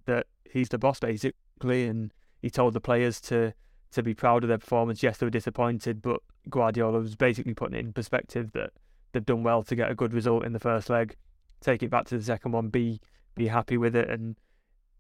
[0.06, 3.54] that he's the boss basically, and he told the players to
[3.91, 5.04] to be proud of their performance.
[5.04, 6.20] Yes, they were disappointed, but
[6.50, 8.72] Guardiola was basically putting it in perspective that
[9.12, 11.16] they've done well to get a good result in the first leg.
[11.62, 13.00] Take it back to the second one, be
[13.36, 14.36] be happy with it, and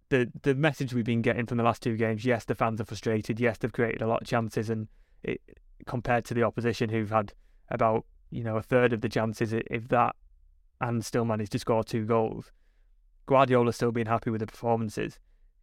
[0.09, 2.85] the the message we've been getting from the last two games, yes, the fans are
[2.85, 3.39] frustrated.
[3.39, 4.87] Yes, they've created a lot of chances, and
[5.23, 5.41] it,
[5.85, 7.33] compared to the opposition who've had
[7.69, 10.15] about you know a third of the chances, if that,
[10.81, 12.51] and still managed to score two goals,
[13.25, 15.19] Guardiola still being happy with the performances.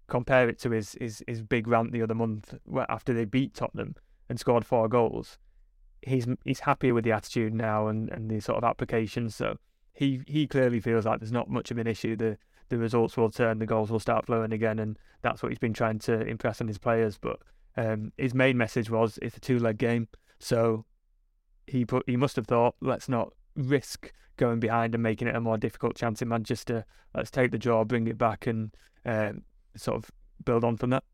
[0.09, 2.55] Compare it to his his his big rant the other month
[2.89, 3.95] after they beat Tottenham
[4.29, 5.39] and scored four goals.
[6.03, 9.31] He's he's happier with the attitude now and, and the sort of application.
[9.31, 9.59] So
[9.93, 12.17] he he clearly feels like there's not much of an issue.
[12.17, 12.39] The
[12.71, 15.75] the results will turn, the goals will start flowing again, and that's what he's been
[15.75, 17.19] trying to impress on his players.
[17.19, 17.39] But
[17.77, 20.09] um, his main message was it's a two-leg game,
[20.39, 20.87] so
[21.67, 25.41] he put he must have thought let's not risk going behind and making it a
[25.41, 26.85] more difficult chance in Manchester.
[27.15, 29.43] Let's take the draw, bring it back, and um,
[29.77, 30.11] sort of
[30.45, 31.05] build on from that.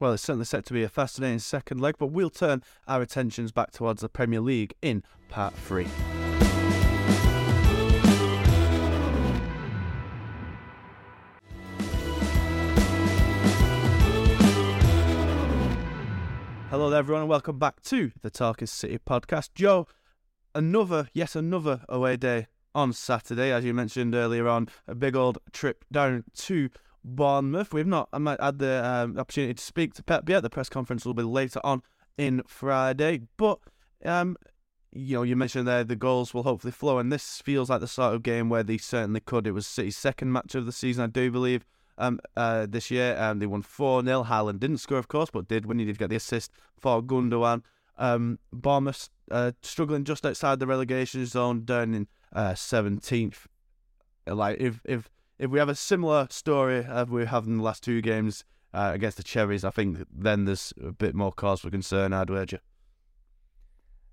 [0.00, 3.52] Well, it's certainly set to be a fascinating second leg, but we'll turn our attentions
[3.52, 5.86] back towards the Premier League in part three.
[16.70, 19.50] Hello there, everyone, and welcome back to the Talking City podcast.
[19.54, 19.86] Joe,
[20.54, 25.38] another, yes, another away day on Saturday, as you mentioned earlier on, a big old
[25.52, 26.70] trip down to
[27.04, 27.72] Bournemouth.
[27.72, 30.42] We've not had the um, opportunity to speak to Pep yet.
[30.42, 31.82] The press conference will be later on
[32.16, 33.58] in Friday, but
[34.04, 34.36] um,
[34.92, 37.88] you know, you mentioned there the goals will hopefully flow, and this feels like the
[37.88, 39.46] sort of game where they certainly could.
[39.46, 41.64] It was City's second match of the season, I do believe
[41.98, 43.16] um, uh, this year.
[43.18, 44.24] Um, they won 4 0.
[44.24, 47.62] Haaland didn't score, of course, but did when he did get the assist for Gundogan.
[47.96, 53.46] Um, Bournemouth uh, struggling just outside the relegation zone, down in uh, 17th.
[54.26, 57.82] Like, if, if if we have a similar story as we have in the last
[57.82, 61.70] two games, uh, against the Cherries, I think then there's a bit more cause for
[61.70, 62.60] concern, I'd wager.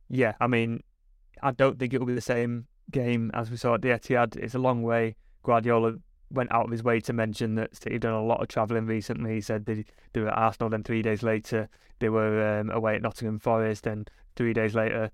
[0.07, 0.83] Yeah, I mean,
[1.41, 4.35] I don't think it will be the same game as we saw at the Etihad.
[4.35, 5.15] It's a long way.
[5.43, 5.95] Guardiola
[6.31, 8.85] went out of his way to mention that City have done a lot of travelling
[8.85, 9.35] recently.
[9.35, 11.69] He said they, they were at Arsenal, then three days later
[11.99, 15.11] they were um, away at Nottingham Forest, and three days later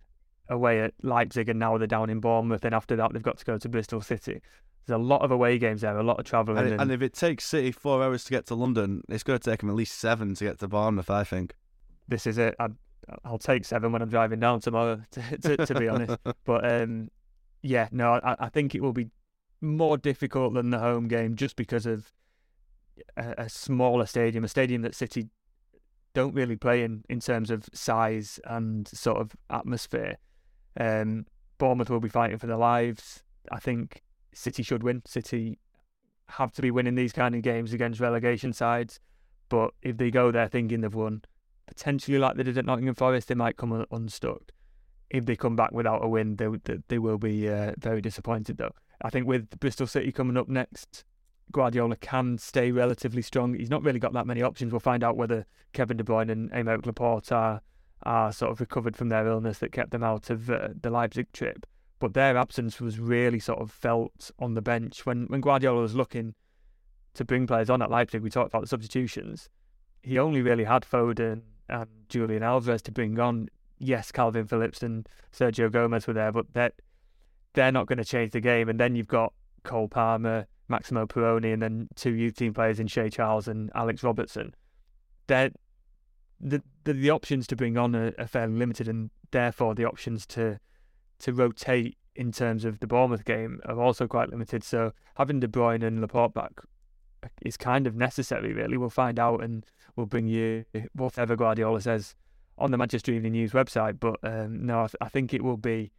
[0.49, 3.45] away at Leipzig, and now they're down in Bournemouth, and after that they've got to
[3.45, 4.41] go to Bristol City.
[4.85, 6.59] There's a lot of away games there, a lot of travelling.
[6.59, 9.37] And, and, and if it takes City four hours to get to London, it's going
[9.37, 11.53] to take them at least seven to get to Bournemouth, I think.
[12.07, 12.55] this is it.
[12.59, 12.75] I'd,
[13.25, 16.17] I'll take seven when I'm driving down tomorrow, to, to, to be honest.
[16.45, 17.09] But um,
[17.61, 19.09] yeah, no, I, I think it will be
[19.61, 22.13] more difficult than the home game just because of
[23.15, 25.29] a, a smaller stadium, a stadium that City
[26.13, 30.17] don't really play in in terms of size and sort of atmosphere.
[30.79, 31.25] Um,
[31.57, 33.23] Bournemouth will be fighting for their lives.
[33.51, 34.03] I think
[34.33, 35.01] City should win.
[35.05, 35.59] City
[36.29, 38.99] have to be winning these kind of games against relegation sides.
[39.49, 41.21] But if they go there thinking they've won,
[41.67, 44.51] potentially like they did at Nottingham Forest, they might come unstuck.
[45.09, 48.57] If they come back without a win, they they, they will be uh, very disappointed
[48.57, 48.73] though.
[49.01, 51.03] I think with Bristol City coming up next,
[51.51, 53.53] Guardiola can stay relatively strong.
[53.53, 54.71] He's not really got that many options.
[54.71, 57.61] We'll find out whether Kevin De Bruyne and Aymeric Laporte are,
[58.03, 61.31] are sort of recovered from their illness that kept them out of uh, the Leipzig
[61.31, 61.65] trip.
[61.99, 65.95] But their absence was really sort of felt on the bench when when Guardiola was
[65.95, 66.35] looking
[67.15, 68.21] to bring players on at Leipzig.
[68.21, 69.49] We talked about the substitutions.
[70.03, 73.49] He only really had Foden and Julian Alvarez to bring on.
[73.79, 76.71] Yes, Calvin Phillips and Sergio Gomez were there, but they're,
[77.57, 78.69] they're not going to change the game.
[78.69, 79.33] And then you've got
[79.63, 84.03] Cole Palmer, Maximo Perrone, and then two youth team players in Shea Charles and Alex
[84.03, 84.53] Robertson.
[85.25, 85.49] They're,
[86.39, 90.27] the, the the options to bring on are, are fairly limited, and therefore the options
[90.27, 90.59] to
[91.17, 94.63] to rotate in terms of the Bournemouth game are also quite limited.
[94.63, 96.61] So having De Bruyne and Laporte back
[97.41, 98.77] is kind of necessary, really.
[98.77, 102.13] We'll find out, and we'll bring you whatever Guardiola says
[102.59, 103.99] on the Manchester Evening News website.
[103.99, 105.91] But um, no, I, th- I think it will be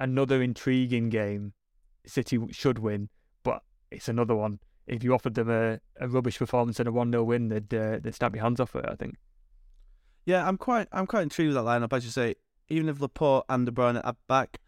[0.00, 1.52] another intriguing game.
[2.06, 3.08] City should win,
[3.42, 4.60] but it's another one.
[4.86, 7.98] If you offered them a, a rubbish performance and a one 0 win, they'd uh,
[8.02, 8.84] they'd snap your hands off it.
[8.86, 9.16] I think.
[10.26, 11.96] Yeah, I'm quite I'm quite intrigued with that lineup.
[11.96, 12.34] As you say,
[12.68, 14.60] even if Laporte and De Bruyne are back,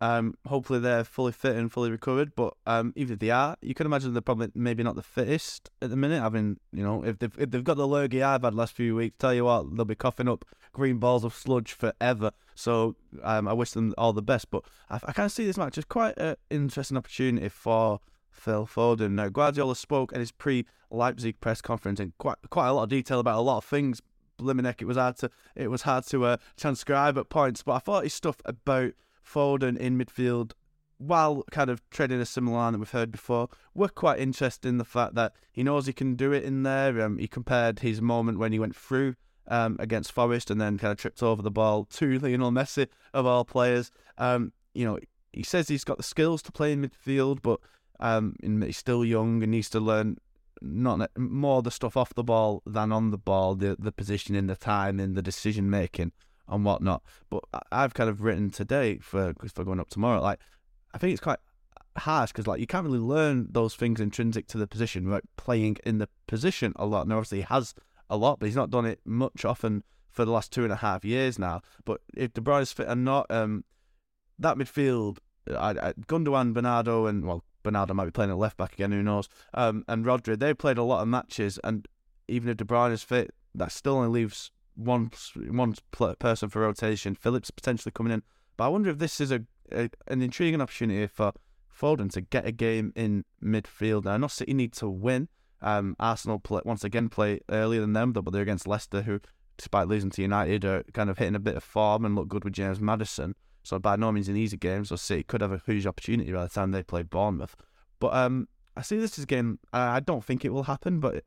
[0.00, 2.34] um, hopefully they're fully fit and fully recovered.
[2.34, 5.70] But um, even if they are, you can imagine they're probably maybe not the fittest
[5.82, 6.20] at the minute.
[6.20, 9.16] Having you know, if they've if they've got the lurgy I've had last few weeks,
[9.18, 12.32] tell you what, they'll be coughing up green balls of sludge forever.
[12.54, 14.50] So um, I wish them all the best.
[14.50, 19.12] But I, I of see this match as quite an interesting opportunity for Phil Foden.
[19.12, 23.20] Now Guardiola spoke at his pre-Leipzig press conference in quite quite a lot of detail
[23.20, 24.00] about a lot of things.
[24.38, 27.78] Bliminick, it was hard to it was hard to uh, transcribe at points, but I
[27.78, 28.94] thought his stuff about
[29.24, 30.52] Foden in midfield,
[30.98, 34.78] while kind of treading a similar line that we've heard before, were quite interested in
[34.78, 37.00] The fact that he knows he can do it in there.
[37.00, 39.14] Um, he compared his moment when he went through
[39.48, 43.26] um, against Forest and then kind of tripped over the ball to Lionel Messi of
[43.26, 43.90] all players.
[44.18, 44.98] Um, you know,
[45.32, 47.60] he says he's got the skills to play in midfield, but
[47.98, 50.16] um, he's still young and needs to learn
[50.62, 54.56] not more the stuff off the ball than on the ball, the the positioning, the
[54.56, 56.12] timing, the decision making,
[56.50, 57.02] and whatnot.
[57.30, 60.20] But I've kind of written today for for going up tomorrow.
[60.20, 60.40] Like
[60.92, 61.38] I think it's quite
[61.96, 65.22] harsh because like you can't really learn those things intrinsic to the position, right?
[65.36, 67.02] Playing in the position a lot.
[67.02, 67.74] And obviously he has
[68.08, 70.76] a lot, but he's not done it much often for the last two and a
[70.76, 71.62] half years now.
[71.84, 73.64] But if De Bruyne's fit or not, um,
[74.38, 78.72] that midfield, I, I, Gundogan, Bernardo, and well, Bernardo might be playing at left back
[78.72, 79.28] again, who knows?
[79.54, 81.86] Um, and Rodri, they've played a lot of matches, and
[82.26, 84.50] even if De Bruyne is fit, that still only leaves
[84.80, 85.74] one one
[86.18, 87.14] person for rotation.
[87.14, 88.22] Phillips potentially coming in,
[88.56, 91.32] but I wonder if this is a, a an intriguing opportunity for
[91.80, 94.04] Foden to get a game in midfield.
[94.04, 95.28] Now, I know City need to win.
[95.62, 99.20] Um, Arsenal play, once again play earlier than them, but they're against Leicester, who,
[99.58, 102.44] despite losing to United, are kind of hitting a bit of form and look good
[102.44, 103.34] with James Maddison.
[103.62, 104.84] So by no means an easy game.
[104.86, 107.56] So City could have a huge opportunity by the time they play Bournemouth.
[107.98, 109.58] But um, I see this as a game.
[109.72, 110.98] I don't think it will happen.
[111.00, 111.24] But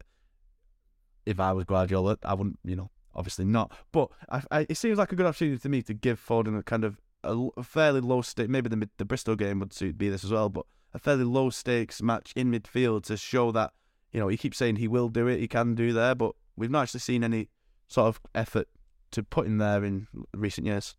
[1.25, 2.57] if I was Guardiola, I wouldn't.
[2.63, 3.71] You know, obviously not.
[3.91, 6.63] But I, I, it seems like a good opportunity to me to give Foden a
[6.63, 8.49] kind of a, a fairly low stake.
[8.49, 10.49] Maybe the the Bristol game would suit be this as well.
[10.49, 13.71] But a fairly low stakes match in midfield to show that
[14.11, 16.71] you know he keeps saying he will do it, he can do there, but we've
[16.71, 17.49] not actually seen any
[17.87, 18.67] sort of effort
[19.11, 20.95] to put in there in recent years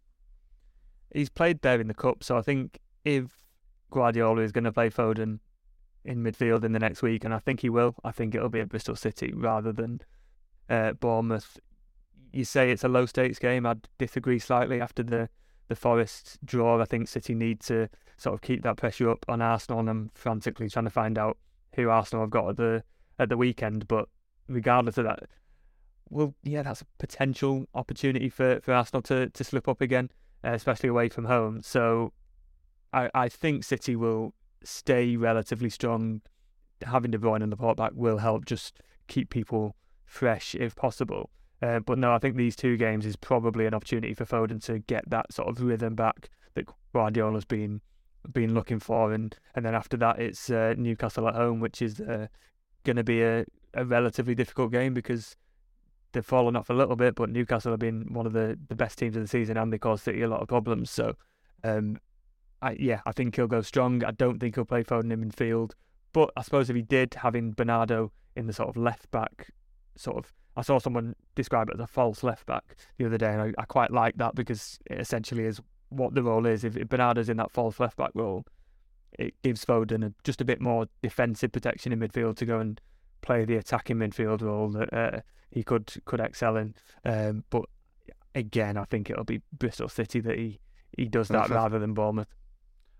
[1.14, 3.46] he's played there in the cup, so I think if
[3.90, 5.38] Guardiola is going to play Foden
[6.04, 8.60] in midfield in the next week, and I think he will, I think it'll be
[8.60, 10.00] at Bristol City rather than
[10.68, 11.58] uh, Bournemouth.
[12.34, 13.64] You say it's a low stakes game.
[13.64, 15.28] I'd disagree slightly after the
[15.68, 16.80] the Forest draw.
[16.80, 20.10] I think City need to sort of keep that pressure up on Arsenal, and I'm
[20.14, 21.38] frantically trying to find out
[21.74, 22.82] who Arsenal have got at the
[23.18, 23.86] at the weekend.
[23.88, 24.08] But
[24.48, 25.20] regardless of that,
[26.10, 30.10] well, yeah, that's a potential opportunity for, for Arsenal to, to slip up again,
[30.44, 31.62] uh, especially away from home.
[31.62, 32.12] So
[32.92, 36.20] I, I think City will stay relatively strong.
[36.82, 41.30] Having De Bruyne Laporte back will help just keep people fresh if possible.
[41.64, 44.80] Uh, but no, I think these two games is probably an opportunity for Foden to
[44.80, 47.80] get that sort of rhythm back that Guardiola's been
[48.30, 52.00] been looking for, and and then after that it's uh, Newcastle at home, which is
[52.00, 52.26] uh,
[52.84, 55.36] going to be a, a relatively difficult game because
[56.12, 58.98] they've fallen off a little bit, but Newcastle have been one of the, the best
[58.98, 60.90] teams of the season and they caused City a lot of problems.
[60.90, 61.14] So,
[61.64, 61.98] um,
[62.62, 64.04] I, yeah, I think he'll go strong.
[64.04, 65.72] I don't think he'll play Foden in midfield,
[66.12, 69.50] but I suppose if he did, having Bernardo in the sort of left back,
[69.96, 73.32] sort of, I saw someone describe it as a false left back the other day,
[73.32, 76.64] and I, I quite like that because it essentially is what the role is.
[76.64, 78.44] If, if Bernardo's in that false left back role,
[79.18, 82.80] it gives Foden a, just a bit more defensive protection in midfield to go and
[83.22, 86.74] play the attacking midfield role that uh, he could could excel in.
[87.04, 87.64] Um, but
[88.34, 90.60] again, I think it'll be Bristol City that he,
[90.96, 92.28] he does that rather than Bournemouth.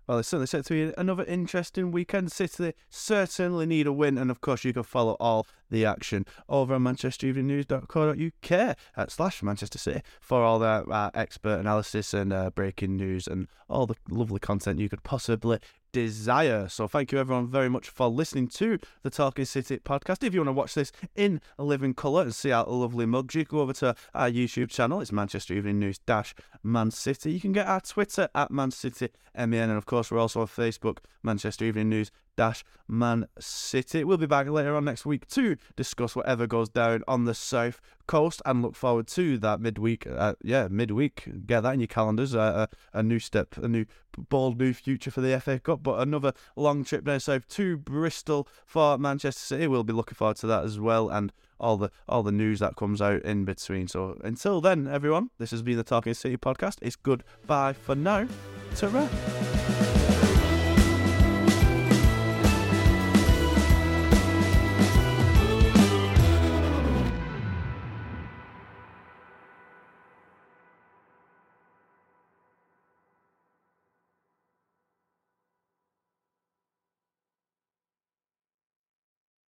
[0.07, 2.31] Well, it's certainly set to be another interesting weekend.
[2.31, 6.75] City certainly need a win, and of course, you can follow all the action over
[6.75, 12.95] on manchestereveningnews.co.uk uh, slash Manchester City for all that uh, expert analysis and uh, breaking
[12.95, 15.57] news and all the lovely content you could possibly
[15.95, 16.67] desire.
[16.67, 20.25] So thank you everyone very much for listening to the Talking City podcast.
[20.25, 23.45] If you want to watch this in living colour and see our lovely mugs, you
[23.45, 24.99] go over to our YouTube channel.
[24.99, 27.31] It's Manchester Evening News dash Man City.
[27.31, 30.47] You can get our Twitter at Man City MEN, and of course we're also on
[30.47, 34.03] Facebook, Manchester Evening News dash Man City.
[34.03, 37.81] We'll be back later on next week to discuss whatever goes down on the south
[38.07, 40.05] coast and look forward to that midweek.
[40.07, 41.47] Uh, yeah, midweek.
[41.47, 42.35] Get that in your calendars.
[42.35, 43.85] Uh, a, a, new step, a new
[44.29, 48.47] bold new future for the FA Cup, but another long trip down south to Bristol
[48.65, 49.67] for Manchester City.
[49.67, 52.75] We'll be looking forward to that as well, and all the all the news that
[52.75, 53.87] comes out in between.
[53.87, 56.77] So until then, everyone, this has been the Talking City podcast.
[56.81, 58.27] It's goodbye for now.
[58.75, 59.07] Ta-ra.